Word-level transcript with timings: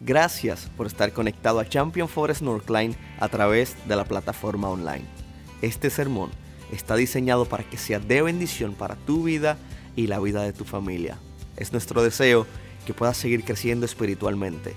Gracias 0.00 0.70
por 0.76 0.86
estar 0.86 1.12
conectado 1.12 1.58
a 1.58 1.68
Champion 1.68 2.08
Forest 2.08 2.42
Northline 2.42 2.94
a 3.18 3.28
través 3.28 3.76
de 3.88 3.96
la 3.96 4.04
plataforma 4.04 4.70
online. 4.70 5.04
Este 5.60 5.90
sermón 5.90 6.30
está 6.70 6.94
diseñado 6.94 7.46
para 7.46 7.64
que 7.64 7.78
sea 7.78 7.98
de 7.98 8.22
bendición 8.22 8.74
para 8.74 8.94
tu 8.94 9.24
vida 9.24 9.58
y 9.96 10.06
la 10.06 10.20
vida 10.20 10.42
de 10.42 10.52
tu 10.52 10.64
familia. 10.64 11.18
Es 11.56 11.72
nuestro 11.72 12.04
deseo 12.04 12.46
que 12.86 12.94
puedas 12.94 13.16
seguir 13.16 13.42
creciendo 13.42 13.86
espiritualmente. 13.86 14.74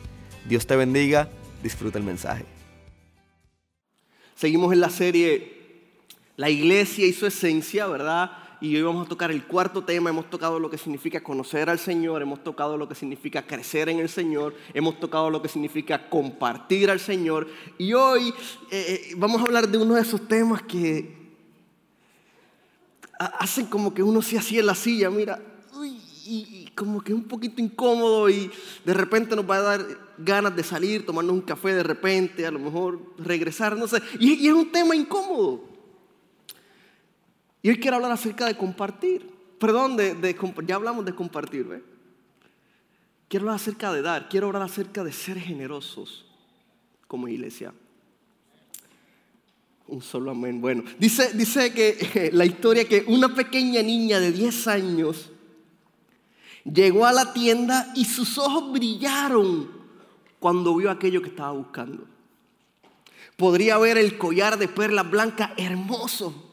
Dios 0.49 0.65
te 0.65 0.75
bendiga, 0.75 1.29
disfruta 1.61 1.99
el 1.99 2.03
mensaje. 2.03 2.45
Seguimos 4.35 4.73
en 4.73 4.79
la 4.79 4.89
serie 4.89 5.59
La 6.35 6.49
iglesia 6.49 7.05
y 7.05 7.13
su 7.13 7.27
esencia, 7.27 7.85
¿verdad? 7.85 8.40
Y 8.61 8.75
hoy 8.75 8.83
vamos 8.83 9.07
a 9.07 9.09
tocar 9.09 9.31
el 9.31 9.43
cuarto 9.43 9.83
tema. 9.83 10.11
Hemos 10.11 10.29
tocado 10.29 10.59
lo 10.59 10.69
que 10.69 10.77
significa 10.77 11.21
conocer 11.21 11.67
al 11.67 11.79
Señor, 11.79 12.21
hemos 12.21 12.43
tocado 12.43 12.77
lo 12.77 12.87
que 12.87 12.93
significa 12.93 13.41
crecer 13.41 13.89
en 13.89 13.99
el 13.99 14.07
Señor, 14.07 14.53
hemos 14.75 14.99
tocado 14.99 15.31
lo 15.31 15.41
que 15.41 15.49
significa 15.49 16.07
compartir 16.07 16.91
al 16.91 16.99
Señor. 16.99 17.47
Y 17.79 17.93
hoy 17.93 18.29
eh, 18.69 19.09
eh, 19.09 19.13
vamos 19.17 19.41
a 19.41 19.45
hablar 19.45 19.67
de 19.67 19.79
uno 19.79 19.95
de 19.95 20.01
esos 20.01 20.27
temas 20.27 20.61
que 20.61 21.19
hacen 23.17 23.65
como 23.65 23.93
que 23.93 24.03
uno 24.03 24.21
se 24.21 24.37
así 24.37 24.59
en 24.59 24.67
la 24.67 24.75
silla, 24.75 25.09
mira, 25.09 25.39
y, 26.25 26.69
como 26.75 27.01
que 27.01 27.11
es 27.11 27.17
un 27.17 27.25
poquito 27.25 27.61
incómodo 27.61 28.29
y 28.29 28.49
de 28.85 28.93
repente 28.93 29.35
nos 29.35 29.47
va 29.47 29.57
a 29.57 29.61
dar 29.61 29.85
ganas 30.17 30.55
de 30.55 30.63
salir, 30.63 31.05
tomarnos 31.05 31.33
un 31.33 31.41
café 31.41 31.73
de 31.73 31.83
repente, 31.83 32.45
a 32.45 32.51
lo 32.51 32.59
mejor 32.59 32.99
regresar, 33.17 33.75
no 33.75 33.87
sé. 33.87 34.01
y 34.19 34.47
es 34.47 34.53
un 34.53 34.71
tema 34.71 34.95
incómodo. 34.95 35.70
Y 37.63 37.69
hoy 37.69 37.79
quiero 37.79 37.97
hablar 37.97 38.11
acerca 38.11 38.45
de 38.47 38.57
compartir. 38.57 39.29
Perdón, 39.59 39.95
de, 39.95 40.35
ya 40.65 40.75
hablamos 40.75 41.05
de 41.05 41.13
compartir, 41.13 41.65
¿ve? 41.65 41.83
Quiero 43.27 43.43
hablar 43.45 43.55
acerca 43.55 43.93
de 43.93 44.01
dar, 44.01 44.27
quiero 44.27 44.47
hablar 44.47 44.63
acerca 44.63 45.03
de 45.03 45.13
ser 45.13 45.39
generosos 45.39 46.25
como 47.07 47.27
iglesia. 47.27 47.73
Un 49.87 50.01
solo 50.01 50.31
amén. 50.31 50.59
Bueno, 50.59 50.83
dice, 50.97 51.31
dice 51.33 51.73
que 51.73 52.31
la 52.33 52.45
historia 52.45 52.85
que 52.85 53.05
una 53.07 53.33
pequeña 53.33 53.81
niña 53.81 54.19
de 54.19 54.31
10 54.31 54.67
años 54.67 55.29
llegó 56.63 57.05
a 57.05 57.13
la 57.13 57.31
tienda 57.33 57.91
y 57.95 58.05
sus 58.05 58.37
ojos 58.37 58.71
brillaron 58.71 59.69
cuando 60.39 60.75
vio 60.75 60.89
aquello 60.89 61.21
que 61.21 61.29
estaba 61.29 61.51
buscando. 61.51 62.05
Podría 63.37 63.77
ver 63.77 63.97
el 63.97 64.17
collar 64.17 64.57
de 64.57 64.67
perlas 64.67 65.09
blancas 65.09 65.51
hermoso 65.57 66.50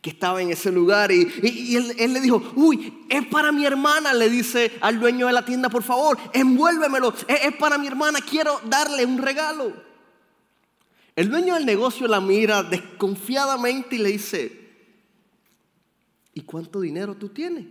que 0.00 0.10
estaba 0.10 0.40
en 0.40 0.50
ese 0.50 0.72
lugar 0.72 1.12
y, 1.12 1.76
él, 1.76 2.12
le 2.12 2.20
dijo, 2.20 2.42
uy, 2.56 3.04
es 3.08 3.26
para 3.26 3.52
mi 3.52 3.66
hermana, 3.66 4.14
le 4.14 4.30
dice 4.30 4.72
al 4.80 4.98
dueño 4.98 5.26
de 5.26 5.32
la 5.32 5.44
tienda, 5.44 5.68
por 5.68 5.82
favor, 5.82 6.18
envuélvemelo, 6.32 7.12
es, 7.28 7.44
es 7.44 7.54
para 7.56 7.76
mi 7.76 7.86
hermana, 7.86 8.20
quiero 8.20 8.60
darle 8.66 9.04
un 9.04 9.18
regalo. 9.18 9.72
El 11.14 11.28
dueño 11.28 11.54
del 11.54 11.66
negocio 11.66 12.08
la 12.08 12.20
mira 12.20 12.62
desconfiadamente 12.62 13.96
y 13.96 13.98
le 13.98 14.08
dice, 14.10 14.70
¿y 16.32 16.40
cuánto 16.42 16.80
dinero 16.80 17.14
tú 17.14 17.28
tienes? 17.28 17.66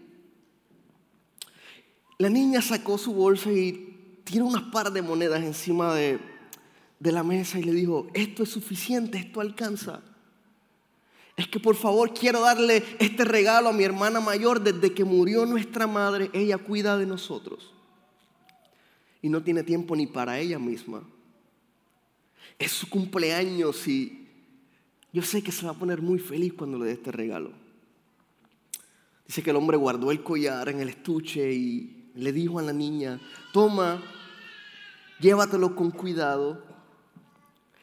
La 2.19 2.29
niña 2.29 2.61
sacó 2.61 2.99
su 2.99 3.13
bolsa 3.13 3.51
y 3.51 4.21
tiene 4.23 4.43
unas 4.43 4.63
par 4.63 4.91
de 4.91 5.01
monedas 5.01 5.41
encima 5.41 5.95
de, 5.95 6.19
de 6.99 7.11
la 7.11 7.23
mesa 7.23 7.57
y 7.57 7.63
le 7.63 7.71
dijo, 7.71 8.07
esto 8.13 8.43
es 8.43 8.49
suficiente, 8.49 9.17
esto 9.17 9.41
alcanza 9.41 10.03
es 11.39 11.47
que 11.47 11.59
por 11.59 11.77
favor 11.77 12.13
quiero 12.13 12.41
darle 12.41 12.83
este 12.99 13.23
regalo 13.23 13.69
a 13.69 13.73
mi 13.73 13.85
hermana 13.85 14.19
mayor. 14.19 14.59
Desde 14.59 14.93
que 14.93 15.05
murió 15.05 15.45
nuestra 15.45 15.87
madre, 15.87 16.29
ella 16.33 16.57
cuida 16.57 16.97
de 16.97 17.05
nosotros. 17.05 17.73
Y 19.21 19.29
no 19.29 19.41
tiene 19.41 19.63
tiempo 19.63 19.95
ni 19.95 20.05
para 20.05 20.37
ella 20.37 20.59
misma. 20.59 21.01
Es 22.57 22.73
su 22.73 22.89
cumpleaños 22.89 23.87
y 23.87 24.27
yo 25.13 25.21
sé 25.21 25.41
que 25.41 25.53
se 25.53 25.65
va 25.65 25.71
a 25.71 25.75
poner 25.75 26.01
muy 26.01 26.19
feliz 26.19 26.51
cuando 26.53 26.77
le 26.77 26.87
dé 26.87 26.91
este 26.91 27.13
regalo. 27.13 27.53
Dice 29.25 29.41
que 29.41 29.51
el 29.51 29.55
hombre 29.55 29.77
guardó 29.77 30.11
el 30.11 30.21
collar 30.21 30.67
en 30.67 30.81
el 30.81 30.89
estuche 30.89 31.53
y 31.53 32.11
le 32.15 32.33
dijo 32.33 32.59
a 32.59 32.63
la 32.63 32.73
niña, 32.73 33.17
toma, 33.53 34.03
llévatelo 35.21 35.73
con 35.73 35.91
cuidado 35.91 36.68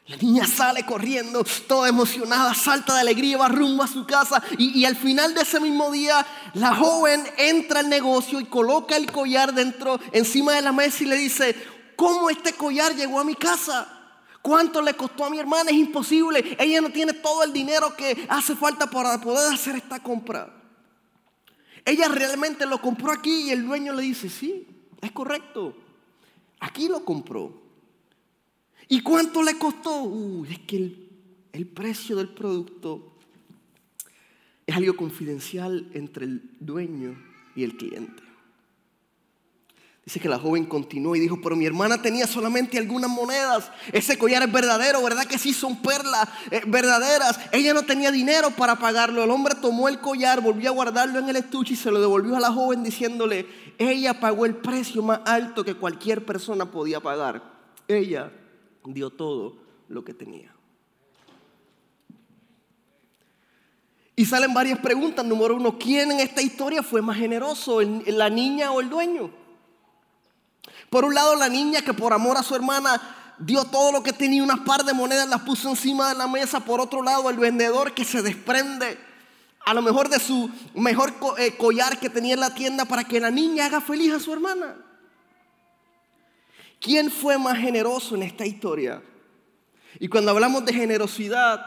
la 0.07 0.15
niña 0.15 0.47
sale 0.47 0.85
corriendo, 0.85 1.43
toda 1.67 1.89
emocionada, 1.89 2.53
salta 2.53 2.93
de 2.95 3.01
alegría, 3.01 3.37
va 3.37 3.49
rumbo 3.49 3.83
a 3.83 3.87
su 3.87 4.05
casa 4.05 4.41
y, 4.57 4.85
al 4.85 4.95
final 4.95 5.33
de 5.33 5.41
ese 5.41 5.59
mismo 5.59 5.91
día 5.91 6.25
la 6.53 6.73
joven 6.75 7.25
entra 7.37 7.81
al 7.81 7.89
negocio 7.89 8.39
y 8.39 8.45
coloca 8.45 8.95
el 8.95 9.11
collar 9.11 9.53
dentro, 9.53 9.99
encima 10.13 10.53
de 10.53 10.61
la 10.61 10.71
mesa 10.71 11.03
y 11.03 11.07
le 11.07 11.17
dice, 11.17 11.55
¿cómo 11.97 12.29
este 12.29 12.53
collar 12.53 12.95
llegó 12.95 13.19
a 13.19 13.25
mi 13.25 13.35
casa? 13.35 13.85
¿Cuánto 14.41 14.81
le 14.81 14.93
costó 14.93 15.25
a 15.25 15.29
mi 15.29 15.39
hermana? 15.39 15.71
Es 15.71 15.75
imposible. 15.75 16.55
Ella 16.57 16.79
no 16.79 16.89
tiene 16.89 17.11
todo 17.11 17.43
el 17.43 17.51
dinero 17.51 17.93
que 17.97 18.25
hace 18.29 18.55
falta 18.55 18.89
para 18.89 19.19
poder 19.19 19.53
hacer 19.53 19.75
esta 19.75 20.01
compra. 20.01 20.53
Ella 21.83 22.07
realmente 22.07 22.65
lo 22.65 22.81
compró 22.81 23.11
aquí 23.11 23.47
y 23.47 23.51
el 23.51 23.65
dueño 23.65 23.91
le 23.91 24.03
dice, 24.03 24.29
sí, 24.29 24.65
es 25.01 25.11
correcto. 25.11 25.75
Aquí 26.61 26.87
lo 26.87 27.03
compró. 27.03 27.66
¿Y 28.89 29.01
cuánto 29.01 29.43
le 29.43 29.57
costó? 29.57 30.03
Uy, 30.03 30.51
es 30.51 30.59
que 30.59 30.77
el, 31.51 31.67
precio 31.67 32.15
del 32.15 32.29
producto 32.29 33.17
es 34.65 34.75
algo 34.75 34.95
confidencial 34.95 35.89
entre 35.93 36.25
el 36.25 36.51
dueño 36.59 37.17
y 37.55 37.63
el 37.63 37.75
cliente. 37.75 38.23
Dice 40.05 40.21
que 40.21 40.29
la 40.29 40.39
joven 40.39 40.65
continuó 40.65 41.17
y 41.17 41.19
dijo, 41.19 41.41
pero 41.41 41.57
mi 41.57 41.65
hermana 41.65 42.01
tenía 42.01 42.27
solamente 42.27 42.77
algunas 42.77 43.09
monedas. 43.09 43.69
Ese 43.91 44.17
collar 44.17 44.41
es 44.41 44.49
verdadero, 44.49 45.03
¿verdad 45.03 45.25
que 45.25 45.37
sí 45.37 45.51
son 45.51 45.81
perlas 45.81 46.29
eh, 46.49 46.61
verdaderas? 46.65 47.37
Ella 47.51 47.73
no 47.73 47.83
tenía 47.83 48.09
dinero 48.09 48.51
para 48.51 48.77
pagarlo. 48.77 49.21
El 49.21 49.31
hombre 49.31 49.55
tomó 49.61 49.89
el 49.89 49.99
collar, 49.99 50.39
volvió 50.39 50.69
a 50.69 50.73
guardarlo 50.73 51.19
en 51.19 51.27
el 51.27 51.35
estuche 51.35 51.73
y 51.73 51.75
se 51.75 51.91
lo 51.91 51.99
devolvió 51.99 52.37
a 52.37 52.39
la 52.39 52.53
joven 52.53 52.83
diciéndole, 52.83 53.47
ella 53.77 54.17
pagó 54.21 54.45
el 54.45 54.55
precio 54.55 55.03
más 55.03 55.19
alto 55.25 55.65
que 55.65 55.75
cualquier 55.75 56.23
persona 56.23 56.71
podía 56.71 57.01
pagar. 57.01 57.43
Ella 57.89 58.31
dio 58.85 59.09
todo 59.09 59.55
lo 59.87 60.03
que 60.03 60.13
tenía. 60.13 60.53
Y 64.15 64.25
salen 64.25 64.53
varias 64.53 64.79
preguntas. 64.79 65.23
Número 65.23 65.55
uno, 65.55 65.77
¿quién 65.77 66.11
en 66.11 66.19
esta 66.19 66.41
historia 66.41 66.81
fue 66.81 67.01
más 67.01 67.17
generoso, 67.17 67.81
la 67.81 68.29
niña 68.29 68.71
o 68.71 68.81
el 68.81 68.89
dueño? 68.89 69.29
Por 70.89 71.05
un 71.05 71.13
lado, 71.13 71.35
la 71.35 71.49
niña 71.49 71.81
que 71.81 71.93
por 71.93 72.13
amor 72.13 72.37
a 72.37 72.43
su 72.43 72.55
hermana 72.55 73.35
dio 73.37 73.65
todo 73.65 73.91
lo 73.91 74.01
que 74.01 74.13
tenía, 74.13 74.41
unas 74.41 74.61
par 74.61 74.83
de 74.83 74.93
monedas, 74.93 75.29
las 75.29 75.41
puso 75.41 75.69
encima 75.69 76.09
de 76.09 76.15
la 76.15 76.27
mesa. 76.27 76.61
Por 76.61 76.81
otro 76.81 77.03
lado, 77.03 77.29
el 77.29 77.37
vendedor 77.37 77.93
que 77.93 78.05
se 78.05 78.23
desprende 78.23 78.97
a 79.67 79.73
lo 79.73 79.81
mejor 79.81 80.07
de 80.09 80.19
su 80.19 80.49
mejor 80.75 81.13
eh, 81.37 81.57
collar 81.57 81.99
que 81.99 82.09
tenía 82.09 82.35
en 82.35 82.39
la 82.39 82.55
tienda 82.55 82.85
para 82.85 83.03
que 83.03 83.19
la 83.19 83.29
niña 83.29 83.65
haga 83.65 83.81
feliz 83.81 84.13
a 84.13 84.19
su 84.19 84.31
hermana. 84.31 84.77
¿Quién 86.79 87.09
fue 87.09 87.37
más 87.37 87.57
generoso 87.57 88.15
en 88.15 88.23
esta 88.23 88.45
historia? 88.45 89.01
Y 89.99 90.07
cuando 90.07 90.31
hablamos 90.31 90.63
de 90.65 90.73
generosidad, 90.73 91.65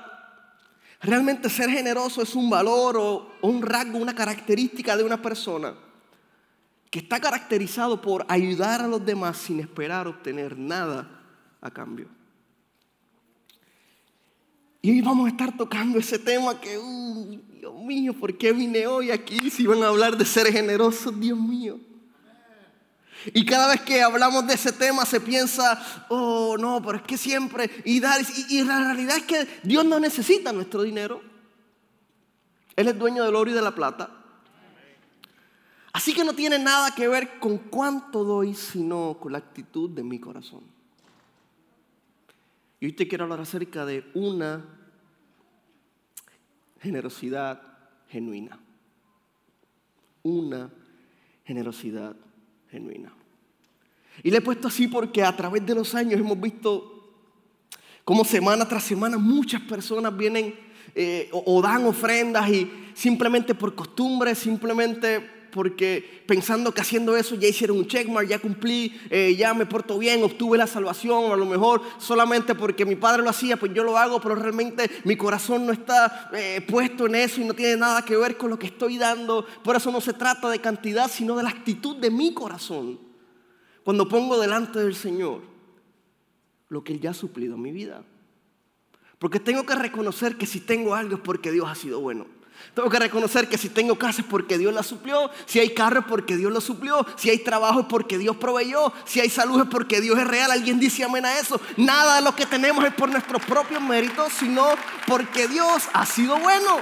realmente 1.01 1.49
ser 1.49 1.71
generoso 1.71 2.23
es 2.23 2.35
un 2.35 2.49
valor 2.49 2.97
o, 2.97 3.33
un 3.43 3.63
rasgo, 3.63 3.99
una 3.99 4.15
característica 4.15 4.97
de 4.97 5.05
una 5.05 5.21
persona 5.21 5.75
que 6.91 6.99
está 6.99 7.21
caracterizado 7.21 8.01
por 8.01 8.25
ayudar 8.29 8.81
a 8.81 8.89
los 8.89 9.05
demás 9.05 9.37
sin 9.37 9.61
esperar 9.61 10.09
obtener 10.09 10.59
nada 10.59 11.09
a 11.61 11.71
cambio. 11.71 12.09
Y 14.83 14.91
hoy 14.91 15.01
vamos 15.01 15.27
a 15.27 15.31
estar 15.31 15.57
tocando 15.57 15.99
ese 15.99 16.19
tema 16.19 16.59
que, 16.61 16.79
uh, 16.79 17.41
Dios 17.59 17.75
mío, 17.83 18.15
¿por 18.15 18.37
qué 18.37 18.53
vine 18.53 18.87
hoy 18.87 19.11
aquí 19.11 19.51
si 19.51 19.67
van 19.67 19.83
a 19.83 19.89
hablar 19.89 20.17
de 20.17 20.25
ser 20.25 20.51
generosos? 20.51 21.19
Dios 21.21 21.39
mío. 21.39 21.79
Y 23.27 23.45
cada 23.45 23.69
vez 23.69 23.83
que 23.83 24.03
hablamos 24.03 24.47
de 24.47 24.55
ese 24.55 24.73
tema 24.73 25.05
se 25.05 25.21
piensa, 25.21 26.07
oh 26.09 26.57
no, 26.59 26.83
pero 26.83 26.99
es 26.99 27.03
que 27.03 27.19
siempre, 27.19 27.71
y, 27.85 28.01
dar, 28.01 28.21
y, 28.49 28.65
la 28.65 28.85
realidad 28.85 29.17
es 29.19 29.25
que 29.25 29.49
Dios 29.63 29.85
no 29.85 30.01
necesita 30.01 30.53
nuestro 30.53 30.83
dinero. 30.83 31.21
Él 32.77 32.89
es 32.89 32.99
dueño 32.99 33.25
del 33.25 33.37
oro 33.37 33.51
y 33.51 33.55
de 33.55 33.63
la 33.63 33.75
plata. 33.75 34.11
Así 35.93 36.15
que 36.15 36.25
no 36.25 36.35
tiene 36.35 36.59
nada 36.59 36.95
que 36.95 37.09
ver 37.09 37.39
con 37.39 37.59
cuánto 37.59 38.25
doy, 38.25 38.55
sino 38.55 39.19
con 39.21 39.33
la 39.33 39.39
actitud 39.39 39.91
de 39.91 40.03
mi 40.03 40.19
corazón. 40.19 40.63
Y 42.79 42.87
hoy 42.87 42.93
te 42.93 43.07
quiero 43.07 43.25
hablar 43.25 43.41
acerca 43.41 43.85
de 43.85 44.09
una 44.15 44.65
generosidad 46.81 47.61
genuina. 48.09 48.59
Una 50.23 50.71
generosidad 51.45 52.13
genuina. 52.13 52.30
Y 54.23 54.31
le 54.31 54.39
he 54.39 54.41
puesto 54.41 54.69
así 54.69 54.89
porque 54.89 55.23
a 55.23 55.37
través 55.37 55.65
de 55.65 55.75
los 55.75 55.95
años 55.95 56.21
hemos 56.21 56.41
visto 56.41 57.01
como 58.05 58.25
semana 58.25 58.67
tras 58.67 58.85
semana 58.85 59.19
muchas 59.19 59.61
personas 59.63 60.17
vienen 60.17 60.55
eh, 60.95 61.29
o, 61.33 61.63
dan 61.63 61.85
ofrendas 61.87 62.49
y 62.51 62.71
simplemente 62.95 63.55
por 63.55 63.75
costumbre, 63.75 64.35
simplemente 64.35 65.40
porque 65.53 66.23
pensando 66.27 66.73
que 66.73 66.81
haciendo 66.81 67.17
eso 67.17 67.35
ya 67.35 67.49
hicieron 67.49 67.79
un 67.79 67.87
checkmark, 67.87 68.29
ya 68.29 68.39
cumplí, 68.39 68.99
eh, 69.11 69.35
ya 69.37 69.55
me 69.55 69.67
porto 69.67 69.99
bien, 69.99 70.23
obtuve 70.23 70.57
la 70.57 70.67
salvación, 70.67 71.25
o 71.25 71.33
a 71.33 71.37
lo 71.37 71.47
mejor 71.47 71.83
solamente 71.99 72.55
porque 72.55 72.85
mi 72.85 72.97
padre 72.97 73.23
lo 73.23 73.31
hacía, 73.31 73.57
pues 73.57 73.73
yo 73.75 73.85
lo 73.85 73.99
hago, 73.99 74.21
pero 74.21 74.35
realmente 74.35 74.91
mi 75.05 75.17
corazón 75.17 75.67
no 75.67 75.73
está 75.73 76.31
eh, 76.33 76.65
puesto 76.67 77.07
en 77.07 77.17
eso 77.17 77.41
y 77.41 77.45
no 77.45 77.55
tiene 77.55 77.77
nada 77.77 78.05
que 78.05 78.17
ver 78.17 78.37
con 78.37 78.51
lo 78.51 78.59
que 78.59 78.67
estoy 78.67 78.99
dando. 78.99 79.47
Por 79.63 79.77
eso 79.77 79.91
no 79.91 80.01
se 80.01 80.13
trata 80.13 80.49
de 80.49 80.61
cantidad, 80.61 81.11
sino 81.11 81.37
de 81.37 81.43
la 81.43 81.51
actitud 81.51 81.97
de 81.97 82.11
mi 82.11 82.33
corazón. 82.35 82.99
Cuando 83.83 84.09
pongo 84.09 84.39
delante 84.39 84.79
del 84.79 84.95
Señor 84.95 85.43
lo 86.69 86.85
que 86.85 86.93
Él 86.93 87.01
ya 87.01 87.11
ha 87.11 87.15
suplido 87.15 87.57
en 87.57 87.63
mi 87.63 87.73
vida. 87.73 88.05
Porque 89.19 89.39
tengo 89.39 89.67
que 89.67 89.75
reconocer 89.75 90.37
que 90.37 90.47
si 90.47 90.61
tengo 90.61 90.95
algo 90.95 91.17
es 91.17 91.21
porque 91.21 91.53
Dios 91.53 91.69
ha 91.69 91.75
sido 91.75 92.01
bueno. 92.01 92.27
Tengo 92.75 92.89
que 92.89 92.99
reconocer 92.99 93.49
que 93.49 93.59
si 93.59 93.69
tengo 93.69 93.99
casa 93.99 94.21
es 94.21 94.27
porque 94.27 94.59
Dios 94.59 94.73
la 94.73 94.83
suplió, 94.83 95.31
si 95.47 95.59
hay 95.59 95.71
carro 95.71 96.01
es 96.01 96.07
porque 96.07 96.37
Dios 96.37 96.53
lo 96.53 96.61
suplió, 96.61 97.05
si 97.17 97.31
hay 97.31 97.39
trabajo 97.39 97.81
es 97.81 97.87
porque 97.87 98.19
Dios 98.19 98.37
proveyó, 98.37 98.93
si 99.05 99.21
hay 99.21 99.31
salud 99.31 99.63
es 99.63 99.69
porque 99.69 100.01
Dios 100.01 100.19
es 100.19 100.27
real. 100.27 100.51
Alguien 100.51 100.79
dice 100.79 101.05
amén 101.05 101.25
a 101.25 101.39
eso. 101.39 101.61
Nada 101.77 102.17
de 102.17 102.23
lo 102.23 102.35
que 102.35 102.47
tenemos 102.47 102.85
es 102.85 102.95
por 102.95 103.09
nuestros 103.09 103.43
propios 103.45 103.81
méritos, 103.83 104.33
sino 104.39 104.67
porque 105.07 105.49
Dios 105.49 105.85
ha 105.93 106.07
sido 106.07 106.39
bueno. 106.39 106.79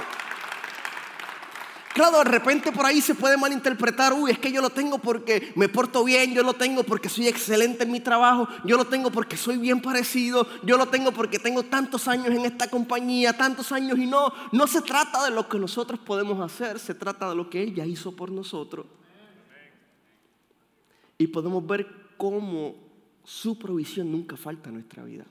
De 1.99 2.23
repente 2.23 2.71
por 2.71 2.85
ahí 2.85 3.01
se 3.01 3.13
puede 3.13 3.35
malinterpretar, 3.35 4.13
uy, 4.13 4.31
es 4.31 4.39
que 4.39 4.53
yo 4.53 4.61
lo 4.61 4.69
tengo 4.69 4.99
porque 4.99 5.51
me 5.55 5.67
porto 5.67 6.05
bien, 6.05 6.33
yo 6.33 6.43
lo 6.43 6.53
tengo 6.53 6.83
porque 6.83 7.09
soy 7.09 7.27
excelente 7.27 7.83
en 7.83 7.91
mi 7.91 7.99
trabajo, 7.99 8.47
yo 8.63 8.77
lo 8.77 8.85
tengo 8.85 9.11
porque 9.11 9.35
soy 9.35 9.57
bien 9.57 9.81
parecido, 9.81 10.47
yo 10.63 10.77
lo 10.77 10.87
tengo 10.87 11.11
porque 11.11 11.39
tengo 11.39 11.63
tantos 11.63 12.07
años 12.07 12.27
en 12.27 12.45
esta 12.45 12.69
compañía, 12.69 13.35
tantos 13.35 13.73
años 13.73 13.99
y 13.99 14.05
no, 14.05 14.31
no 14.53 14.65
se 14.65 14.81
trata 14.81 15.25
de 15.25 15.31
lo 15.31 15.49
que 15.49 15.59
nosotros 15.59 15.99
podemos 15.99 16.39
hacer, 16.39 16.79
se 16.79 16.95
trata 16.95 17.29
de 17.29 17.35
lo 17.35 17.49
que 17.49 17.63
Él 17.63 17.75
ya 17.75 17.85
hizo 17.85 18.15
por 18.15 18.31
nosotros. 18.31 18.85
Y 21.17 21.27
podemos 21.27 21.67
ver 21.67 21.85
cómo 22.15 22.75
su 23.25 23.59
provisión 23.59 24.09
nunca 24.09 24.37
falta 24.37 24.69
en 24.69 24.75
nuestra 24.75 25.03
vida. 25.03 25.25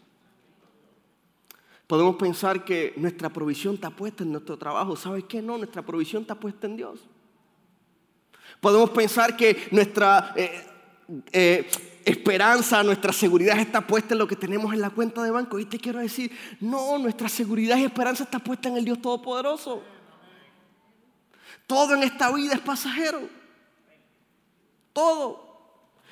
Podemos 1.88 2.17
pensar 2.17 2.67
que 2.67 2.93
nuestra 2.99 3.31
provisión 3.31 3.76
está 3.76 3.88
puesta 3.88 4.23
en 4.23 4.31
nuestro 4.31 4.58
trabajo. 4.58 4.94
¿Sabes 4.94 5.25
qué? 5.25 5.40
No, 5.40 5.56
nuestra 5.56 5.81
provisión 5.81 6.20
está 6.20 6.35
puesta 6.35 6.67
en 6.67 6.76
Dios. 6.76 7.00
Podemos 8.61 8.90
pensar 8.90 9.35
que 9.38 9.69
nuestra 9.70 10.35
eh, 10.37 10.67
eh, 11.32 11.70
esperanza, 12.05 12.82
nuestra 12.82 13.11
seguridad 13.11 13.58
está 13.58 13.81
puesta 13.81 14.12
en 14.12 14.19
lo 14.19 14.29
que 14.29 14.37
tenemos 14.37 14.70
en 14.75 14.82
la 14.82 14.90
cuenta 14.90 15.23
de 15.23 15.31
banco. 15.31 15.58
Y 15.58 15.64
te 15.64 15.79
quiero 15.79 15.99
decir, 16.00 16.31
no, 16.61 16.99
nuestra 16.99 17.26
seguridad 17.26 17.79
y 17.79 17.85
esperanza 17.85 18.25
está 18.25 18.38
puesta 18.38 18.69
en 18.69 18.76
el 18.76 18.84
Dios 18.84 19.00
Todopoderoso. 19.00 19.82
Todo 21.67 21.94
en 21.94 22.02
esta 22.02 22.31
vida 22.34 22.52
es 22.52 22.61
pasajero. 22.61 23.23
Todo. 24.93 25.43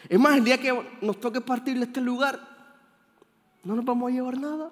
Es 0.09 0.19
más, 0.19 0.39
el 0.39 0.45
día 0.45 0.59
que 0.59 0.73
nos 1.03 1.21
toque 1.21 1.43
partir 1.43 1.77
de 1.77 1.85
este 1.85 2.01
lugar, 2.01 2.41
no 3.63 3.77
nos 3.77 3.85
vamos 3.85 4.11
a 4.11 4.15
llevar 4.15 4.39
nada. 4.39 4.71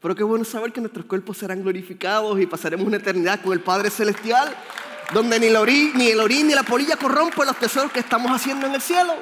Pero 0.00 0.14
qué 0.14 0.24
bueno 0.24 0.44
saber 0.44 0.72
que 0.72 0.80
nuestros 0.80 1.04
cuerpos 1.04 1.36
serán 1.36 1.62
glorificados 1.62 2.40
y 2.40 2.46
pasaremos 2.46 2.86
una 2.86 2.96
eternidad 2.96 3.42
con 3.42 3.52
el 3.52 3.60
Padre 3.60 3.90
Celestial, 3.90 4.54
donde 5.12 5.38
ni, 5.38 5.46
el 5.46 5.56
orín 5.56 5.92
ni 5.94 6.54
la 6.54 6.62
polilla 6.62 6.96
corrompen 6.96 7.46
los 7.46 7.58
tesoros 7.58 7.92
que 7.92 8.00
estamos 8.00 8.30
haciendo 8.30 8.66
en 8.66 8.74
el 8.74 8.80
cielo. 8.80 9.14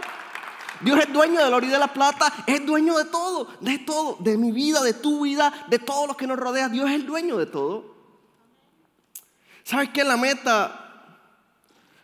Dios 0.80 1.00
es 1.00 1.12
dueño 1.12 1.42
del 1.42 1.52
oro 1.52 1.66
y 1.66 1.70
de 1.70 1.78
la 1.78 1.92
plata, 1.92 2.32
es 2.46 2.64
dueño 2.64 2.96
de 2.96 3.06
todo, 3.06 3.48
de 3.60 3.78
todo, 3.78 4.16
de 4.20 4.36
mi 4.36 4.52
vida, 4.52 4.80
de 4.80 4.94
tu 4.94 5.25
vida, 5.25 5.52
de 5.69 5.80
todo 5.80 6.06
lo 6.06 6.16
que 6.16 6.28
nos 6.28 6.38
rodea. 6.38 6.69
Dios 6.69 6.88
es 6.88 6.94
el 6.94 7.06
dueño 7.06 7.36
de 7.36 7.46
todo. 7.46 7.96
¿Sabes 9.64 9.90
qué? 9.90 10.04
La 10.04 10.16
meta 10.16 10.84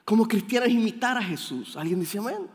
como 0.04 0.26
cristianos 0.26 0.68
imitar 0.68 1.16
a 1.16 1.22
Jesús. 1.22 1.76
¿Alguien 1.76 2.00
dice 2.00 2.18
amén? 2.18 2.50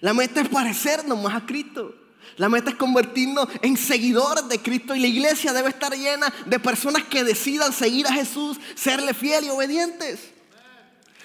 La 0.00 0.14
meta 0.14 0.40
es 0.40 0.48
parecernos 0.48 1.20
más 1.20 1.34
a 1.34 1.44
Cristo. 1.44 1.92
La 2.36 2.48
meta 2.48 2.70
es 2.70 2.76
convertirnos 2.76 3.48
en 3.62 3.76
seguidores 3.76 4.48
de 4.48 4.60
Cristo 4.60 4.94
y 4.94 5.00
la 5.00 5.06
iglesia 5.06 5.52
debe 5.52 5.70
estar 5.70 5.92
llena 5.94 6.32
de 6.44 6.58
personas 6.58 7.04
que 7.04 7.24
decidan 7.24 7.72
seguir 7.72 8.06
a 8.06 8.12
Jesús, 8.12 8.58
serle 8.74 9.14
fiel 9.14 9.44
y 9.44 9.48
obedientes. 9.48 10.32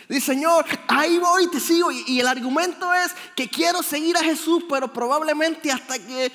Dice, 0.07 0.33
Señor, 0.33 0.65
ahí 0.89 1.17
voy, 1.19 1.49
te 1.49 1.59
sigo. 1.59 1.89
Y, 1.89 2.19
el 2.19 2.27
argumento 2.27 2.93
es 2.93 3.13
que 3.33 3.47
quiero 3.47 3.81
seguir 3.81 4.17
a 4.17 4.23
Jesús, 4.23 4.65
pero 4.69 4.91
probablemente 4.91 5.71
hasta 5.71 5.97
que, 5.97 6.31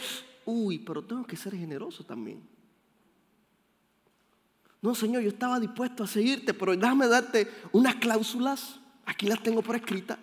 uy, 0.47 0.79
pero 0.79 1.05
tengo 1.05 1.27
que 1.27 1.37
ser 1.37 1.55
generoso 1.55 2.03
también. 2.03 2.43
No, 4.81 4.95
Señor, 4.95 5.23
yo 5.23 5.29
estaba 5.29 5.61
dispuesto 5.61 6.05
a 6.05 6.07
seguirte, 6.07 6.55
pero 6.55 6.75
déjame 6.75 7.07
darte 7.07 7.53
unas 7.73 7.97
cláusulas. 7.97 8.81
Aquí 9.05 9.27
las 9.27 9.43
tengo 9.43 9.61
por 9.61 9.77
escrita. 9.77 10.19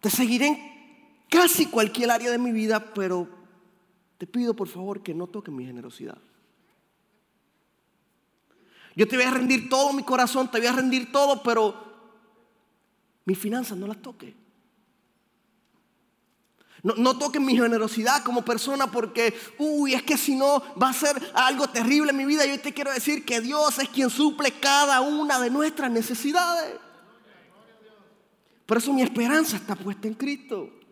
Te 0.00 0.10
seguiré 0.10 0.48
en 0.48 0.73
casi 1.34 1.66
cualquier 1.66 2.12
área 2.12 2.30
de 2.30 2.38
mi 2.38 2.52
vida, 2.52 2.94
pero 2.94 3.28
te 4.18 4.26
pido 4.26 4.54
por 4.54 4.68
favor 4.68 5.02
que 5.02 5.12
no 5.12 5.26
toques 5.26 5.52
mi 5.52 5.66
generosidad. 5.66 6.16
Yo 8.94 9.08
te 9.08 9.16
voy 9.16 9.24
a 9.24 9.32
rendir 9.32 9.68
todo 9.68 9.92
mi 9.92 10.04
corazón, 10.04 10.48
te 10.48 10.58
voy 10.58 10.68
a 10.68 10.72
rendir 10.72 11.10
todo, 11.10 11.42
pero 11.42 11.74
mis 13.24 13.36
finanzas 13.36 13.76
no 13.76 13.88
las 13.88 14.00
toques. 14.00 14.32
No, 16.84 17.18
toques 17.18 17.40
mi 17.40 17.56
generosidad 17.56 18.22
como 18.22 18.44
persona 18.44 18.86
porque, 18.86 19.34
uy, 19.58 19.94
es 19.94 20.02
que 20.02 20.16
si 20.16 20.36
no 20.36 20.62
va 20.80 20.90
a 20.90 20.92
ser 20.92 21.20
algo 21.34 21.66
terrible 21.66 22.10
en 22.10 22.16
mi 22.18 22.26
vida. 22.26 22.44
Yo 22.44 22.60
te 22.60 22.74
quiero 22.74 22.92
decir 22.92 23.24
que 23.24 23.40
Dios 23.40 23.78
es 23.78 23.88
quien 23.88 24.10
suple 24.10 24.52
cada 24.52 25.00
una 25.00 25.40
de 25.40 25.48
nuestras 25.48 25.90
necesidades. 25.90 26.78
Por 28.66 28.76
eso 28.76 28.92
mi 28.92 29.02
esperanza 29.02 29.56
está 29.56 29.74
puesta 29.74 30.06
en 30.06 30.14
Cristo. 30.14 30.83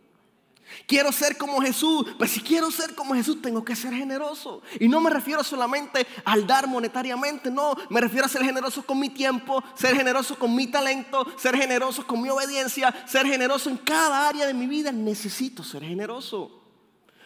Quiero 0.87 1.13
ser 1.13 1.37
como 1.37 1.61
Jesús. 1.61 2.07
Pues 2.19 2.31
si 2.31 2.41
quiero 2.41 2.71
ser 2.71 2.95
como 2.95 3.15
Jesús, 3.15 3.41
tengo 3.43 3.65
que 3.65 3.77
ser 3.77 3.93
generoso. 3.93 4.63
Y 4.81 4.89
no 4.89 5.01
me 5.01 5.11
refiero 5.11 5.45
solamente 5.45 6.07
al 6.25 6.47
dar 6.47 6.67
monetariamente, 6.67 7.51
no. 7.51 7.75
Me 7.91 8.01
refiero 8.01 8.27
a 8.27 8.29
ser 8.29 8.43
generoso 8.43 8.85
con 8.85 8.99
mi 8.99 9.11
tiempo, 9.11 9.63
ser 9.75 9.97
generoso 9.97 10.39
con 10.39 10.55
mi 10.55 10.67
talento, 10.67 11.27
ser 11.37 11.57
generoso 11.57 12.07
con 12.07 12.23
mi 12.23 12.29
obediencia, 12.29 12.95
ser 13.07 13.27
generoso 13.27 13.71
en 13.71 13.77
cada 13.79 14.29
área 14.29 14.47
de 14.47 14.55
mi 14.55 14.67
vida. 14.67 14.93
Necesito 14.93 15.63
ser 15.63 15.83
generoso. 15.83 16.61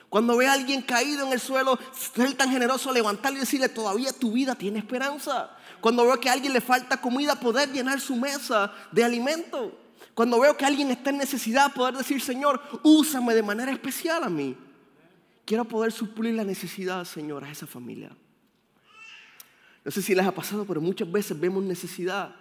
Cuando 0.08 0.36
ve 0.36 0.46
a 0.46 0.52
alguien 0.52 0.82
caído 0.82 1.26
en 1.26 1.32
el 1.32 1.40
suelo, 1.40 1.78
ser 2.14 2.34
tan 2.34 2.50
generoso, 2.50 2.92
levantarle 2.92 3.38
y 3.38 3.40
decirle, 3.40 3.68
todavía 3.68 4.12
tu 4.12 4.32
vida 4.32 4.54
tiene 4.54 4.78
esperanza. 4.78 5.50
Cuando 5.80 6.04
veo 6.04 6.20
que 6.20 6.28
a 6.28 6.32
alguien 6.32 6.52
le 6.52 6.60
falta 6.60 7.00
comida, 7.00 7.34
poder 7.34 7.72
llenar 7.72 8.00
su 8.00 8.16
mesa 8.16 8.72
de 8.92 9.04
alimento. 9.04 9.85
Cuando 10.16 10.40
veo 10.40 10.56
que 10.56 10.64
alguien 10.64 10.90
está 10.90 11.10
en 11.10 11.18
necesidad, 11.18 11.74
poder 11.74 11.94
decir, 11.94 12.22
Señor, 12.22 12.58
úsame 12.82 13.34
de 13.34 13.42
manera 13.42 13.70
especial 13.70 14.24
a 14.24 14.30
mí. 14.30 14.56
Quiero 15.44 15.66
poder 15.66 15.92
suplir 15.92 16.32
la 16.32 16.42
necesidad, 16.42 17.04
Señor, 17.04 17.44
a 17.44 17.50
esa 17.50 17.66
familia. 17.66 18.16
No 19.84 19.90
sé 19.90 20.00
si 20.00 20.14
les 20.14 20.24
ha 20.24 20.34
pasado, 20.34 20.64
pero 20.64 20.80
muchas 20.80 21.12
veces 21.12 21.38
vemos 21.38 21.62
necesidad. 21.62 22.34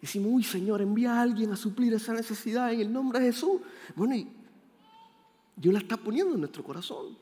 Decimos, 0.00 0.30
uy, 0.32 0.44
Señor, 0.44 0.80
envía 0.80 1.14
a 1.14 1.22
alguien 1.22 1.50
a 1.50 1.56
suplir 1.56 1.94
esa 1.94 2.12
necesidad 2.12 2.72
en 2.72 2.80
el 2.80 2.92
nombre 2.92 3.18
de 3.18 3.32
Jesús. 3.32 3.60
Bueno, 3.96 4.14
y 4.14 4.30
Dios 5.56 5.74
la 5.74 5.80
está 5.80 5.96
poniendo 5.96 6.32
en 6.34 6.42
nuestro 6.42 6.62
corazón. 6.62 7.18